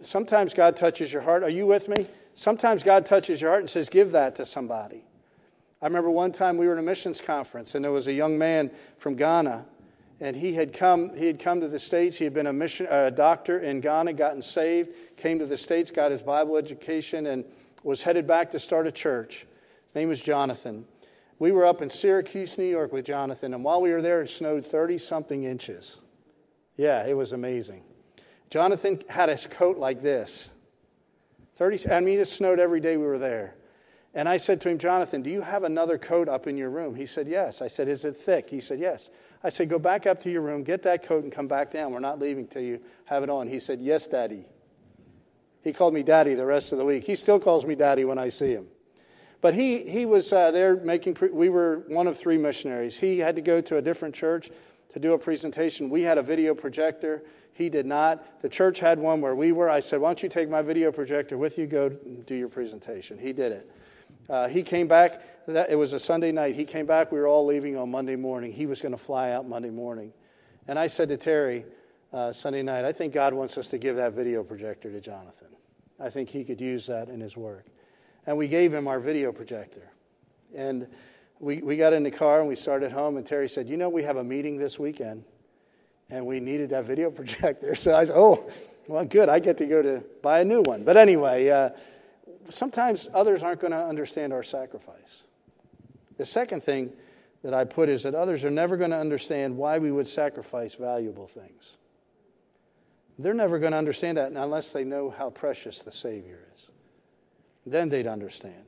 sometimes 0.00 0.54
God 0.54 0.76
touches 0.76 1.12
your 1.12 1.22
heart. 1.22 1.42
Are 1.42 1.50
you 1.50 1.66
with 1.66 1.88
me? 1.88 2.06
Sometimes 2.34 2.82
God 2.82 3.06
touches 3.06 3.40
your 3.40 3.50
heart 3.50 3.62
and 3.62 3.70
says, 3.70 3.88
Give 3.88 4.12
that 4.12 4.36
to 4.36 4.46
somebody. 4.46 5.04
I 5.82 5.86
remember 5.86 6.10
one 6.10 6.32
time 6.32 6.56
we 6.56 6.66
were 6.66 6.72
in 6.72 6.78
a 6.78 6.82
missions 6.82 7.20
conference, 7.20 7.74
and 7.74 7.84
there 7.84 7.92
was 7.92 8.06
a 8.06 8.12
young 8.12 8.38
man 8.38 8.70
from 8.98 9.14
Ghana, 9.14 9.66
and 10.20 10.36
he 10.36 10.54
had 10.54 10.72
come. 10.72 11.14
He 11.16 11.26
had 11.26 11.38
come 11.38 11.60
to 11.60 11.68
the 11.68 11.78
states. 11.78 12.16
He 12.16 12.24
had 12.24 12.34
been 12.34 12.46
a 12.46 12.52
mission, 12.52 12.86
a 12.90 13.10
doctor 13.10 13.58
in 13.58 13.80
Ghana, 13.80 14.14
gotten 14.14 14.42
saved, 14.42 14.90
came 15.16 15.38
to 15.38 15.46
the 15.46 15.58
states, 15.58 15.90
got 15.90 16.10
his 16.10 16.22
Bible 16.22 16.56
education, 16.56 17.26
and 17.26 17.44
was 17.82 18.02
headed 18.02 18.26
back 18.26 18.50
to 18.52 18.58
start 18.58 18.86
a 18.86 18.92
church. 18.92 19.46
His 19.84 19.94
name 19.94 20.08
was 20.08 20.20
Jonathan. 20.20 20.86
We 21.38 21.52
were 21.52 21.66
up 21.66 21.82
in 21.82 21.90
Syracuse, 21.90 22.56
New 22.56 22.64
York, 22.64 22.92
with 22.92 23.04
Jonathan, 23.04 23.52
and 23.52 23.62
while 23.62 23.82
we 23.82 23.90
were 23.90 24.00
there, 24.00 24.22
it 24.22 24.30
snowed 24.30 24.64
thirty 24.64 24.98
something 24.98 25.44
inches. 25.44 25.98
Yeah, 26.76 27.06
it 27.06 27.16
was 27.16 27.32
amazing. 27.32 27.82
Jonathan 28.50 29.00
had 29.08 29.28
his 29.28 29.46
coat 29.46 29.78
like 29.78 30.02
this. 30.02 30.50
30, 31.56 31.90
I 31.90 32.00
mean, 32.00 32.18
it 32.18 32.28
snowed 32.28 32.60
every 32.60 32.80
day 32.80 32.96
we 32.96 33.06
were 33.06 33.18
there. 33.18 33.54
And 34.14 34.28
I 34.28 34.36
said 34.36 34.60
to 34.62 34.68
him, 34.68 34.78
Jonathan, 34.78 35.22
do 35.22 35.30
you 35.30 35.42
have 35.42 35.64
another 35.64 35.98
coat 35.98 36.28
up 36.28 36.46
in 36.46 36.56
your 36.56 36.70
room? 36.70 36.94
He 36.94 37.06
said, 37.06 37.28
Yes. 37.28 37.60
I 37.60 37.68
said, 37.68 37.88
Is 37.88 38.04
it 38.04 38.16
thick? 38.16 38.48
He 38.48 38.60
said, 38.60 38.78
Yes. 38.78 39.10
I 39.42 39.50
said, 39.50 39.68
Go 39.68 39.78
back 39.78 40.06
up 40.06 40.20
to 40.22 40.30
your 40.30 40.42
room, 40.42 40.62
get 40.62 40.82
that 40.84 41.02
coat, 41.02 41.24
and 41.24 41.32
come 41.32 41.48
back 41.48 41.70
down. 41.70 41.92
We're 41.92 42.00
not 42.00 42.18
leaving 42.18 42.46
till 42.46 42.62
you 42.62 42.80
have 43.06 43.22
it 43.22 43.30
on. 43.30 43.48
He 43.48 43.60
said, 43.60 43.80
Yes, 43.80 44.06
Daddy. 44.06 44.44
He 45.62 45.72
called 45.72 45.94
me 45.94 46.02
Daddy 46.02 46.34
the 46.34 46.46
rest 46.46 46.72
of 46.72 46.78
the 46.78 46.84
week. 46.84 47.04
He 47.04 47.16
still 47.16 47.40
calls 47.40 47.66
me 47.66 47.74
Daddy 47.74 48.04
when 48.04 48.18
I 48.18 48.28
see 48.28 48.52
him. 48.52 48.68
But 49.40 49.54
he, 49.54 49.88
he 49.88 50.06
was 50.06 50.32
uh, 50.32 50.50
there 50.50 50.76
making, 50.76 51.14
pre- 51.14 51.30
we 51.30 51.48
were 51.48 51.84
one 51.88 52.06
of 52.06 52.16
three 52.16 52.38
missionaries. 52.38 52.98
He 52.98 53.18
had 53.18 53.36
to 53.36 53.42
go 53.42 53.60
to 53.60 53.76
a 53.76 53.82
different 53.82 54.14
church 54.14 54.50
to 54.92 54.98
do 55.00 55.12
a 55.12 55.18
presentation. 55.18 55.90
We 55.90 56.02
had 56.02 56.18
a 56.18 56.22
video 56.22 56.54
projector. 56.54 57.22
He 57.52 57.68
did 57.68 57.84
not. 57.84 58.42
The 58.42 58.48
church 58.48 58.80
had 58.80 58.98
one 58.98 59.20
where 59.20 59.34
we 59.34 59.52
were. 59.52 59.68
I 59.68 59.80
said, 59.80 60.00
Why 60.00 60.08
don't 60.10 60.22
you 60.22 60.28
take 60.28 60.48
my 60.48 60.62
video 60.62 60.92
projector 60.92 61.36
with 61.36 61.58
you? 61.58 61.66
Go 61.66 61.88
do 61.88 62.34
your 62.34 62.48
presentation. 62.48 63.18
He 63.18 63.32
did 63.32 63.52
it. 63.52 63.70
Uh, 64.28 64.48
he 64.48 64.62
came 64.62 64.88
back. 64.88 65.22
That, 65.46 65.70
it 65.70 65.76
was 65.76 65.92
a 65.92 66.00
Sunday 66.00 66.32
night. 66.32 66.56
He 66.56 66.64
came 66.64 66.86
back. 66.86 67.12
We 67.12 67.20
were 67.20 67.28
all 67.28 67.46
leaving 67.46 67.76
on 67.76 67.90
Monday 67.90 68.16
morning. 68.16 68.52
He 68.52 68.66
was 68.66 68.80
going 68.80 68.92
to 68.92 68.98
fly 68.98 69.30
out 69.30 69.48
Monday 69.48 69.70
morning. 69.70 70.12
And 70.66 70.78
I 70.78 70.88
said 70.88 71.08
to 71.10 71.16
Terry 71.16 71.64
uh, 72.12 72.32
Sunday 72.32 72.62
night, 72.62 72.84
I 72.84 72.92
think 72.92 73.12
God 73.12 73.32
wants 73.32 73.56
us 73.56 73.68
to 73.68 73.78
give 73.78 73.96
that 73.96 74.12
video 74.12 74.42
projector 74.42 74.90
to 74.90 75.00
Jonathan. 75.00 75.48
I 76.00 76.10
think 76.10 76.28
he 76.28 76.44
could 76.44 76.60
use 76.60 76.86
that 76.88 77.08
in 77.08 77.20
his 77.20 77.36
work. 77.36 77.66
And 78.26 78.36
we 78.36 78.48
gave 78.48 78.74
him 78.74 78.88
our 78.88 78.98
video 78.98 79.30
projector. 79.32 79.92
And 80.54 80.88
we, 81.38 81.58
we 81.58 81.76
got 81.76 81.92
in 81.92 82.02
the 82.02 82.10
car 82.10 82.40
and 82.40 82.48
we 82.48 82.56
started 82.56 82.90
home. 82.90 83.16
And 83.16 83.24
Terry 83.24 83.48
said, 83.48 83.68
You 83.68 83.76
know, 83.76 83.88
we 83.88 84.02
have 84.02 84.16
a 84.16 84.24
meeting 84.24 84.58
this 84.58 84.80
weekend. 84.80 85.24
And 86.10 86.26
we 86.26 86.40
needed 86.40 86.70
that 86.70 86.84
video 86.86 87.10
projector. 87.12 87.76
So 87.76 87.94
I 87.94 88.04
said, 88.04 88.16
Oh, 88.16 88.50
well, 88.88 89.04
good. 89.04 89.28
I 89.28 89.38
get 89.38 89.58
to 89.58 89.66
go 89.66 89.80
to 89.80 90.04
buy 90.22 90.40
a 90.40 90.44
new 90.44 90.62
one. 90.62 90.82
But 90.82 90.96
anyway, 90.96 91.48
uh, 91.50 91.70
sometimes 92.48 93.08
others 93.14 93.44
aren't 93.44 93.60
going 93.60 93.72
to 93.72 93.84
understand 93.84 94.32
our 94.32 94.42
sacrifice. 94.42 95.24
The 96.16 96.26
second 96.26 96.62
thing 96.62 96.92
that 97.42 97.54
I 97.54 97.64
put 97.64 97.88
is 97.88 98.02
that 98.04 98.14
others 98.14 98.44
are 98.44 98.50
never 98.50 98.76
going 98.76 98.90
to 98.90 98.98
understand 98.98 99.56
why 99.56 99.78
we 99.78 99.92
would 99.92 100.06
sacrifice 100.06 100.74
valuable 100.74 101.26
things. 101.26 101.76
They're 103.18 103.34
never 103.34 103.58
going 103.58 103.72
to 103.72 103.78
understand 103.78 104.18
that 104.18 104.32
unless 104.32 104.72
they 104.72 104.84
know 104.84 105.10
how 105.10 105.30
precious 105.30 105.80
the 105.80 105.92
Savior 105.92 106.46
is. 106.54 106.70
Then 107.64 107.88
they'd 107.88 108.06
understand. 108.06 108.64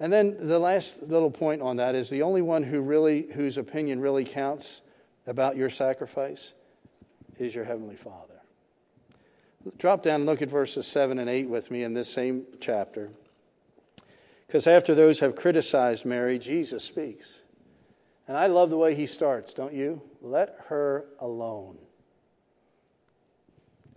And 0.00 0.12
then 0.12 0.46
the 0.46 0.58
last 0.58 1.02
little 1.02 1.30
point 1.30 1.60
on 1.60 1.76
that 1.76 1.94
is 1.94 2.08
the 2.08 2.22
only 2.22 2.42
one 2.42 2.62
who 2.62 2.80
really 2.80 3.32
whose 3.32 3.58
opinion 3.58 4.00
really 4.00 4.24
counts 4.24 4.80
about 5.26 5.56
your 5.56 5.70
sacrifice 5.70 6.54
is 7.38 7.54
your 7.54 7.64
heavenly 7.64 7.96
Father. 7.96 8.40
Drop 9.76 10.02
down 10.02 10.20
and 10.20 10.26
look 10.26 10.40
at 10.40 10.48
verses 10.48 10.86
7 10.86 11.18
and 11.18 11.28
8 11.28 11.48
with 11.48 11.70
me 11.70 11.82
in 11.82 11.94
this 11.94 12.10
same 12.10 12.44
chapter. 12.60 13.10
Because 14.48 14.66
after 14.66 14.94
those 14.94 15.20
have 15.20 15.36
criticized 15.36 16.06
Mary, 16.06 16.38
Jesus 16.38 16.82
speaks. 16.82 17.42
And 18.26 18.36
I 18.36 18.46
love 18.46 18.70
the 18.70 18.78
way 18.78 18.94
he 18.94 19.06
starts, 19.06 19.54
don't 19.54 19.74
you? 19.74 20.02
Let 20.22 20.56
her 20.68 21.04
alone. 21.20 21.76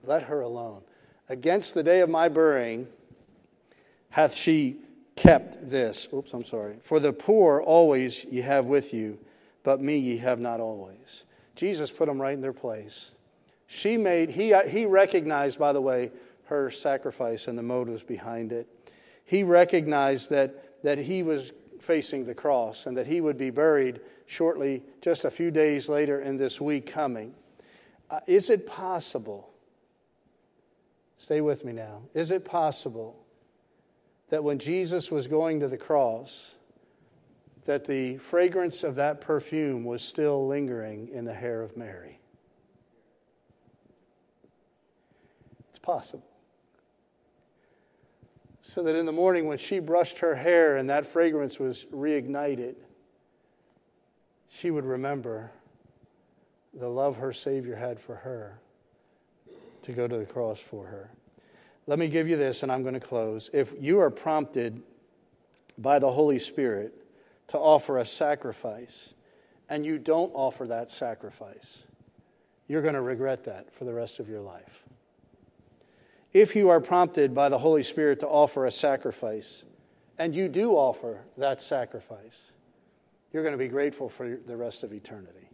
Let 0.03 0.23
her 0.23 0.41
alone. 0.41 0.83
Against 1.29 1.73
the 1.73 1.83
day 1.83 2.01
of 2.01 2.09
my 2.09 2.27
burying 2.27 2.87
hath 4.09 4.35
she 4.35 4.77
kept 5.15 5.69
this. 5.69 6.09
Oops, 6.13 6.33
I'm 6.33 6.43
sorry. 6.43 6.75
For 6.81 6.99
the 6.99 7.13
poor 7.13 7.61
always 7.61 8.25
ye 8.25 8.41
have 8.41 8.65
with 8.65 8.93
you, 8.93 9.19
but 9.63 9.81
me 9.81 9.97
ye 9.97 10.17
have 10.17 10.39
not 10.39 10.59
always. 10.59 11.23
Jesus 11.55 11.91
put 11.91 12.07
them 12.07 12.21
right 12.21 12.33
in 12.33 12.41
their 12.41 12.51
place. 12.51 13.11
She 13.67 13.97
made, 13.97 14.31
he, 14.31 14.53
he 14.67 14.85
recognized, 14.85 15.59
by 15.59 15.71
the 15.71 15.79
way, 15.79 16.11
her 16.45 16.69
sacrifice 16.69 17.47
and 17.47 17.57
the 17.57 17.63
motives 17.63 18.03
behind 18.03 18.51
it. 18.51 18.67
He 19.31 19.45
recognized 19.45 20.29
that, 20.31 20.83
that 20.83 20.97
he 20.97 21.23
was 21.23 21.53
facing 21.79 22.25
the 22.25 22.35
cross 22.35 22.85
and 22.85 22.97
that 22.97 23.07
he 23.07 23.21
would 23.21 23.37
be 23.37 23.49
buried 23.49 24.01
shortly, 24.25 24.83
just 24.99 25.23
a 25.23 25.31
few 25.31 25.51
days 25.51 25.87
later 25.87 26.19
in 26.19 26.35
this 26.35 26.59
week 26.59 26.85
coming. 26.85 27.33
Uh, 28.09 28.19
is 28.27 28.49
it 28.49 28.67
possible? 28.67 29.49
Stay 31.17 31.39
with 31.39 31.63
me 31.63 31.71
now. 31.71 32.01
Is 32.13 32.29
it 32.29 32.43
possible 32.43 33.23
that 34.27 34.43
when 34.43 34.59
Jesus 34.59 35.09
was 35.09 35.27
going 35.27 35.61
to 35.61 35.69
the 35.69 35.77
cross, 35.77 36.55
that 37.63 37.85
the 37.85 38.17
fragrance 38.17 38.83
of 38.83 38.95
that 38.95 39.21
perfume 39.21 39.85
was 39.85 40.01
still 40.03 40.45
lingering 40.45 41.07
in 41.07 41.23
the 41.23 41.33
hair 41.33 41.61
of 41.61 41.77
Mary? 41.77 42.19
It's 45.69 45.79
possible 45.79 46.30
so 48.61 48.83
that 48.83 48.95
in 48.95 49.05
the 49.05 49.11
morning 49.11 49.47
when 49.47 49.57
she 49.57 49.79
brushed 49.79 50.19
her 50.19 50.35
hair 50.35 50.77
and 50.77 50.89
that 50.89 51.05
fragrance 51.05 51.59
was 51.59 51.85
reignited, 51.85 52.75
she 54.49 54.69
would 54.69 54.85
remember 54.85 55.51
the 56.73 56.87
love 56.87 57.17
her 57.17 57.33
Savior 57.33 57.75
had 57.75 57.99
for 57.99 58.15
her 58.15 58.59
to 59.81 59.91
go 59.91 60.07
to 60.07 60.17
the 60.17 60.25
cross 60.25 60.59
for 60.59 60.85
her. 60.85 61.09
Let 61.87 61.97
me 61.97 62.07
give 62.07 62.27
you 62.27 62.37
this, 62.37 62.61
and 62.61 62.71
I'm 62.71 62.83
going 62.83 62.93
to 62.93 62.99
close. 62.99 63.49
If 63.51 63.73
you 63.79 63.99
are 63.99 64.11
prompted 64.11 64.81
by 65.77 65.99
the 65.99 66.11
Holy 66.11 66.37
Spirit 66.37 66.93
to 67.47 67.57
offer 67.57 67.97
a 67.97 68.05
sacrifice, 68.05 69.13
and 69.67 69.85
you 69.85 69.97
don't 69.97 70.31
offer 70.35 70.67
that 70.67 70.89
sacrifice, 70.89 71.83
you're 72.67 72.81
going 72.81 72.93
to 72.93 73.01
regret 73.01 73.45
that 73.45 73.73
for 73.73 73.85
the 73.85 73.93
rest 73.93 74.19
of 74.19 74.29
your 74.29 74.41
life 74.41 74.83
if 76.33 76.55
you 76.55 76.69
are 76.69 76.79
prompted 76.79 77.33
by 77.33 77.49
the 77.49 77.57
Holy 77.57 77.83
Spirit 77.83 78.19
to 78.21 78.27
offer 78.27 78.65
a 78.65 78.71
sacrifice, 78.71 79.65
and 80.17 80.35
you 80.35 80.47
do 80.47 80.73
offer 80.73 81.21
that 81.37 81.61
sacrifice, 81.61 82.51
you're 83.33 83.43
going 83.43 83.53
to 83.53 83.57
be 83.57 83.67
grateful 83.67 84.09
for 84.09 84.37
the 84.37 84.57
rest 84.57 84.83
of 84.83 84.93
eternity. 84.93 85.49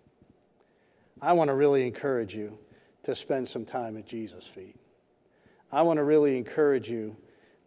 I 1.22 1.34
want 1.34 1.50
to 1.50 1.54
really 1.54 1.86
encourage 1.86 2.36
you 2.36 2.58
to 3.04 3.16
spend 3.16 3.48
some 3.48 3.66
time 3.66 3.98
at 3.98 4.06
Jesus' 4.06 4.46
feet. 4.46 4.76
I 5.72 5.82
want 5.82 5.98
to 5.98 6.04
really 6.04 6.38
encourage 6.38 6.90
you 6.90 7.18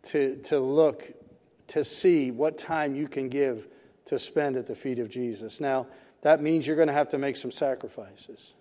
to, 0.04 0.36
to 0.44 0.60
look 0.60 1.12
to 1.68 1.84
see 1.84 2.30
what 2.30 2.58
time 2.58 2.94
you 2.94 3.08
can 3.08 3.28
give 3.28 3.68
to 4.06 4.18
spend 4.18 4.56
at 4.56 4.66
the 4.66 4.74
feet 4.74 4.98
of 4.98 5.08
Jesus. 5.08 5.60
Now, 5.60 5.86
that 6.22 6.42
means 6.42 6.66
you're 6.66 6.76
going 6.76 6.88
to 6.88 6.94
have 6.94 7.10
to 7.10 7.18
make 7.18 7.36
some 7.36 7.50
sacrifices. 7.50 8.54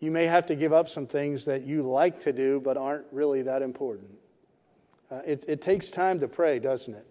You 0.00 0.10
may 0.10 0.24
have 0.24 0.46
to 0.46 0.56
give 0.56 0.72
up 0.72 0.88
some 0.88 1.06
things 1.06 1.44
that 1.44 1.64
you 1.64 1.82
like 1.82 2.20
to 2.20 2.32
do 2.32 2.58
but 2.58 2.76
aren't 2.76 3.04
really 3.12 3.42
that 3.42 3.62
important. 3.62 4.10
Uh, 5.10 5.20
it, 5.26 5.44
it 5.46 5.60
takes 5.60 5.90
time 5.90 6.20
to 6.20 6.28
pray, 6.28 6.58
doesn't 6.58 6.94
it? 6.94 7.06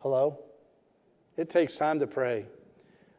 Hello? 0.00 0.38
It 1.36 1.50
takes 1.50 1.76
time 1.76 1.98
to 1.98 2.06
pray. 2.06 2.46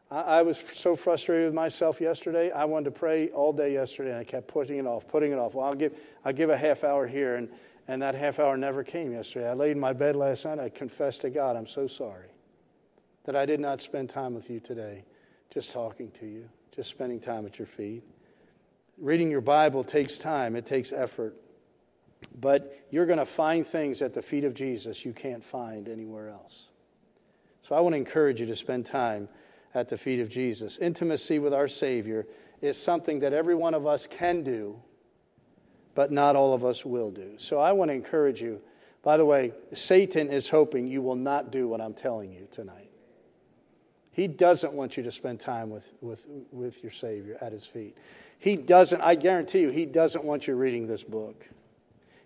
I, 0.09 0.21
I 0.21 0.41
was 0.43 0.57
so 0.57 0.95
frustrated 0.95 1.45
with 1.45 1.53
myself 1.53 1.99
yesterday. 1.99 2.51
I 2.51 2.65
wanted 2.65 2.85
to 2.85 2.91
pray 2.91 3.29
all 3.29 3.51
day 3.51 3.73
yesterday, 3.73 4.11
and 4.11 4.19
I 4.19 4.23
kept 4.23 4.47
putting 4.47 4.77
it 4.77 4.85
off, 4.85 5.07
putting 5.07 5.31
it 5.33 5.37
off. 5.37 5.53
Well, 5.53 5.65
I'll 5.65 5.75
give, 5.75 5.93
I'll 6.23 6.33
give 6.33 6.49
a 6.49 6.57
half 6.57 6.83
hour 6.83 7.07
here, 7.07 7.35
and, 7.35 7.49
and 7.87 8.01
that 8.01 8.15
half 8.15 8.39
hour 8.39 8.55
never 8.55 8.83
came 8.83 9.11
yesterday. 9.11 9.49
I 9.49 9.53
laid 9.53 9.71
in 9.71 9.79
my 9.79 9.93
bed 9.93 10.15
last 10.15 10.45
night. 10.45 10.59
I 10.59 10.69
confessed 10.69 11.21
to 11.21 11.29
God, 11.29 11.57
I'm 11.57 11.67
so 11.67 11.87
sorry 11.87 12.29
that 13.25 13.35
I 13.35 13.45
did 13.45 13.59
not 13.59 13.81
spend 13.81 14.09
time 14.09 14.33
with 14.33 14.49
you 14.49 14.61
today, 14.61 15.03
just 15.53 15.73
talking 15.73 16.11
to 16.11 16.25
you, 16.25 16.49
just 16.73 16.89
spending 16.89 17.19
time 17.19 17.45
at 17.45 17.59
your 17.59 17.65
feet. 17.65 18.03
Reading 18.97 19.29
your 19.29 19.41
Bible 19.41 19.83
takes 19.83 20.17
time, 20.17 20.55
it 20.55 20.65
takes 20.65 20.91
effort. 20.91 21.35
But 22.39 22.85
you're 22.89 23.05
going 23.05 23.19
to 23.19 23.25
find 23.25 23.65
things 23.65 24.01
at 24.01 24.13
the 24.13 24.21
feet 24.21 24.43
of 24.43 24.53
Jesus 24.53 25.05
you 25.05 25.13
can't 25.13 25.43
find 25.43 25.87
anywhere 25.87 26.29
else. 26.29 26.69
So 27.61 27.75
I 27.75 27.81
want 27.81 27.93
to 27.93 27.97
encourage 27.97 28.39
you 28.39 28.47
to 28.47 28.55
spend 28.55 28.85
time 28.85 29.29
at 29.73 29.89
the 29.89 29.97
feet 29.97 30.19
of 30.19 30.29
Jesus. 30.29 30.77
Intimacy 30.77 31.37
with 31.37 31.53
our 31.53 31.67
Savior 31.67 32.25
is 32.61 32.81
something 32.81 33.19
that 33.19 33.33
every 33.33 33.55
one 33.55 33.73
of 33.73 33.85
us 33.85 34.07
can 34.07 34.43
do, 34.43 34.81
but 35.93 36.11
not 36.11 36.35
all 36.35 36.53
of 36.53 36.65
us 36.65 36.85
will 36.85 37.11
do. 37.11 37.35
So 37.37 37.59
I 37.59 37.73
want 37.73 37.89
to 37.91 37.95
encourage 37.95 38.41
you. 38.41 38.61
By 39.03 39.17
the 39.17 39.25
way, 39.25 39.53
Satan 39.73 40.29
is 40.29 40.49
hoping 40.49 40.87
you 40.87 41.01
will 41.01 41.15
not 41.15 41.51
do 41.51 41.67
what 41.67 41.81
I'm 41.81 41.93
telling 41.93 42.31
you 42.31 42.47
tonight. 42.51 42.86
He 44.17 44.27
doesn't 44.27 44.73
want 44.73 44.97
you 44.97 45.03
to 45.03 45.11
spend 45.11 45.39
time 45.39 45.69
with, 45.69 45.93
with, 46.01 46.25
with 46.51 46.81
your 46.81 46.91
Savior 46.91 47.37
at 47.39 47.51
his 47.51 47.67
feet. 47.67 47.95
He 48.39 48.55
doesn't, 48.55 48.99
I 48.99 49.13
guarantee 49.13 49.59
you, 49.59 49.69
he 49.69 49.85
doesn't 49.85 50.23
want 50.23 50.47
you 50.47 50.55
reading 50.55 50.87
this 50.87 51.03
book. 51.03 51.47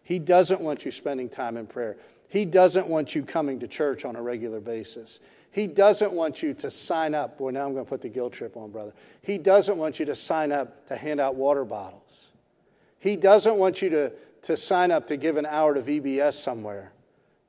He 0.02 0.18
doesn't 0.18 0.62
want 0.62 0.86
you 0.86 0.92
spending 0.92 1.28
time 1.28 1.58
in 1.58 1.68
prayer. 1.68 1.98
He 2.30 2.46
doesn't 2.46 2.88
want 2.88 3.14
you 3.14 3.24
coming 3.24 3.60
to 3.60 3.68
church 3.68 4.06
on 4.06 4.16
a 4.16 4.22
regular 4.22 4.62
basis. 4.62 5.20
He 5.52 5.68
doesn't 5.68 6.14
want 6.14 6.42
you 6.42 6.54
to 6.54 6.72
sign 6.72 7.14
up. 7.14 7.38
Boy, 7.38 7.50
now 7.50 7.66
I'm 7.66 7.74
going 7.74 7.84
to 7.84 7.90
put 7.90 8.02
the 8.02 8.08
guilt 8.08 8.32
trip 8.32 8.56
on, 8.56 8.72
brother. 8.72 8.94
He 9.22 9.38
doesn't 9.38 9.78
want 9.78 10.00
you 10.00 10.06
to 10.06 10.16
sign 10.16 10.54
up 10.54 10.88
to 10.88 10.96
hand 10.96 11.20
out 11.20 11.36
water 11.36 11.66
bottles. 11.66 12.30
He 13.00 13.18
doesn't 13.18 13.58
want 13.58 13.82
you 13.82 13.90
to, 13.90 14.14
to 14.44 14.56
sign 14.56 14.92
up 14.92 15.08
to 15.08 15.18
give 15.18 15.36
an 15.36 15.46
hour 15.46 15.74
to 15.74 15.82
VBS 15.82 16.36
somewhere, 16.36 16.94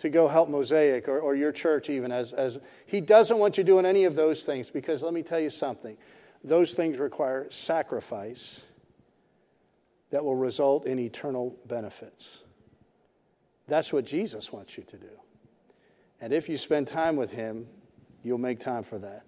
to 0.03 0.11
go 0.11 0.27
help 0.27 0.49
Mosaic 0.49 1.07
or, 1.07 1.21
or 1.21 1.37
your 1.37 1.53
church, 1.53 1.89
even. 1.89 2.11
As, 2.11 2.33
as 2.33 2.59
He 2.87 3.01
doesn't 3.01 3.39
want 3.39 3.57
you 3.57 3.63
doing 3.63 3.87
any 3.87 4.05
of 4.05 4.17
those 4.17 4.43
things 4.43 4.69
because 4.69 5.01
let 5.01 5.15
me 5.15 5.23
tell 5.23 5.39
you 5.39 5.49
something 5.49 5.97
those 6.43 6.73
things 6.73 6.99
require 6.99 7.49
sacrifice 7.51 8.63
that 10.11 10.25
will 10.25 10.35
result 10.35 10.87
in 10.87 10.99
eternal 10.99 11.57
benefits. 11.67 12.41
That's 13.69 13.93
what 13.93 14.05
Jesus 14.05 14.53
wants 14.53 14.77
you 14.77 14.83
to 14.83 14.97
do. 14.97 15.21
And 16.21 16.33
if 16.33 16.49
you 16.49 16.59
spend 16.59 16.89
time 16.89 17.15
with 17.15 17.31
Him, 17.31 17.69
you'll 18.25 18.39
make 18.39 18.59
time 18.59 18.83
for 18.83 18.99
that. 18.99 19.23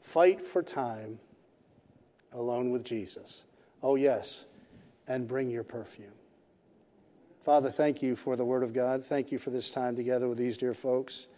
Fight 0.00 0.46
for 0.46 0.62
time 0.62 1.18
alone 2.30 2.70
with 2.70 2.84
Jesus. 2.84 3.42
Oh, 3.82 3.96
yes, 3.96 4.44
and 5.08 5.26
bring 5.26 5.50
your 5.50 5.64
perfume. 5.64 6.15
Father, 7.46 7.70
thank 7.70 8.02
you 8.02 8.16
for 8.16 8.34
the 8.34 8.44
Word 8.44 8.64
of 8.64 8.74
God. 8.74 9.04
Thank 9.04 9.30
you 9.30 9.38
for 9.38 9.50
this 9.50 9.70
time 9.70 9.94
together 9.94 10.26
with 10.26 10.36
these 10.36 10.56
dear 10.56 10.74
folks. 10.74 11.28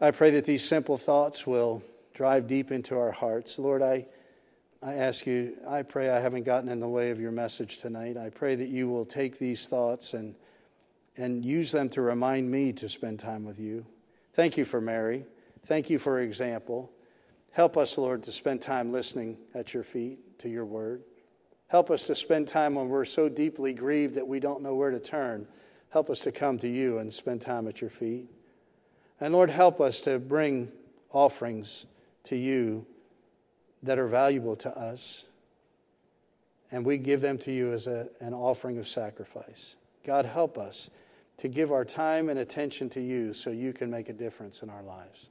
I 0.00 0.10
pray 0.10 0.30
that 0.30 0.44
these 0.44 0.68
simple 0.68 0.98
thoughts 0.98 1.46
will 1.46 1.84
drive 2.14 2.48
deep 2.48 2.72
into 2.72 2.98
our 2.98 3.12
hearts. 3.12 3.60
Lord, 3.60 3.80
I, 3.80 4.06
I 4.82 4.94
ask 4.94 5.24
you, 5.24 5.56
I 5.68 5.82
pray 5.82 6.10
I 6.10 6.18
haven't 6.18 6.42
gotten 6.42 6.68
in 6.68 6.80
the 6.80 6.88
way 6.88 7.12
of 7.12 7.20
your 7.20 7.30
message 7.30 7.78
tonight. 7.78 8.16
I 8.16 8.30
pray 8.30 8.56
that 8.56 8.70
you 8.70 8.88
will 8.88 9.04
take 9.04 9.38
these 9.38 9.68
thoughts 9.68 10.14
and, 10.14 10.34
and 11.16 11.44
use 11.44 11.70
them 11.70 11.90
to 11.90 12.02
remind 12.02 12.50
me 12.50 12.72
to 12.72 12.88
spend 12.88 13.20
time 13.20 13.44
with 13.44 13.60
you. 13.60 13.86
Thank 14.32 14.56
you 14.56 14.64
for 14.64 14.80
Mary. 14.80 15.26
Thank 15.64 15.90
you 15.90 16.00
for 16.00 16.18
example. 16.18 16.90
Help 17.52 17.76
us, 17.76 17.96
Lord, 17.98 18.24
to 18.24 18.32
spend 18.32 18.62
time 18.62 18.90
listening 18.90 19.38
at 19.54 19.74
your 19.74 19.84
feet 19.84 20.40
to 20.40 20.48
your 20.48 20.64
word. 20.64 21.04
Help 21.68 21.90
us 21.90 22.02
to 22.04 22.14
spend 22.14 22.48
time 22.48 22.74
when 22.74 22.88
we're 22.88 23.04
so 23.04 23.28
deeply 23.28 23.72
grieved 23.72 24.14
that 24.14 24.26
we 24.26 24.40
don't 24.40 24.62
know 24.62 24.74
where 24.74 24.90
to 24.90 24.98
turn. 24.98 25.46
Help 25.90 26.10
us 26.10 26.20
to 26.20 26.32
come 26.32 26.58
to 26.58 26.68
you 26.68 26.98
and 26.98 27.12
spend 27.12 27.40
time 27.40 27.68
at 27.68 27.80
your 27.80 27.90
feet. 27.90 28.28
And 29.20 29.34
Lord, 29.34 29.50
help 29.50 29.80
us 29.80 30.00
to 30.02 30.18
bring 30.18 30.70
offerings 31.10 31.86
to 32.24 32.36
you 32.36 32.86
that 33.82 33.98
are 33.98 34.08
valuable 34.08 34.56
to 34.56 34.76
us, 34.76 35.24
and 36.70 36.84
we 36.84 36.98
give 36.98 37.20
them 37.20 37.38
to 37.38 37.52
you 37.52 37.72
as 37.72 37.86
a, 37.86 38.08
an 38.20 38.34
offering 38.34 38.78
of 38.78 38.88
sacrifice. 38.88 39.76
God, 40.04 40.24
help 40.24 40.58
us 40.58 40.90
to 41.38 41.48
give 41.48 41.70
our 41.72 41.84
time 41.84 42.28
and 42.28 42.38
attention 42.38 42.90
to 42.90 43.00
you 43.00 43.32
so 43.32 43.50
you 43.50 43.72
can 43.72 43.90
make 43.90 44.08
a 44.08 44.12
difference 44.12 44.62
in 44.62 44.70
our 44.70 44.82
lives. 44.82 45.28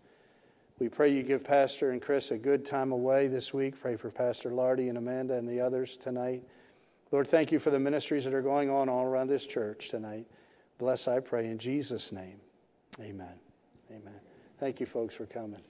We 0.80 0.90
pray 0.90 1.10
you 1.10 1.24
give 1.24 1.44
Pastor 1.44 1.90
and 1.90 2.00
Chris 2.02 2.30
a 2.30 2.38
good 2.38 2.64
time 2.64 2.92
away 2.92 3.28
this 3.28 3.52
week. 3.52 3.80
Pray 3.80 3.96
for 3.96 4.12
Pastor 4.12 4.52
Lardy 4.52 4.90
and 4.90 4.98
Amanda 4.98 5.36
and 5.36 5.50
the 5.50 5.60
others 5.60 5.98
tonight. 5.98 6.44
Lord, 7.12 7.28
thank 7.28 7.52
you 7.52 7.58
for 7.58 7.72
the 7.72 7.80
ministries 7.80 8.26
that 8.26 8.34
are 8.34 8.44
going 8.44 8.70
on 8.70 8.88
all 8.88 9.04
around 9.04 9.28
this 9.28 9.48
church 9.48 9.90
tonight. 9.90 10.28
Bless, 10.78 11.08
I 11.08 11.20
pray, 11.20 11.48
in 11.48 11.58
Jesus' 11.58 12.12
name. 12.12 12.40
Amen. 13.00 13.40
Amen. 13.90 14.20
Thank 14.60 14.80
you, 14.80 14.86
folks, 14.86 15.16
for 15.16 15.26
coming. 15.26 15.62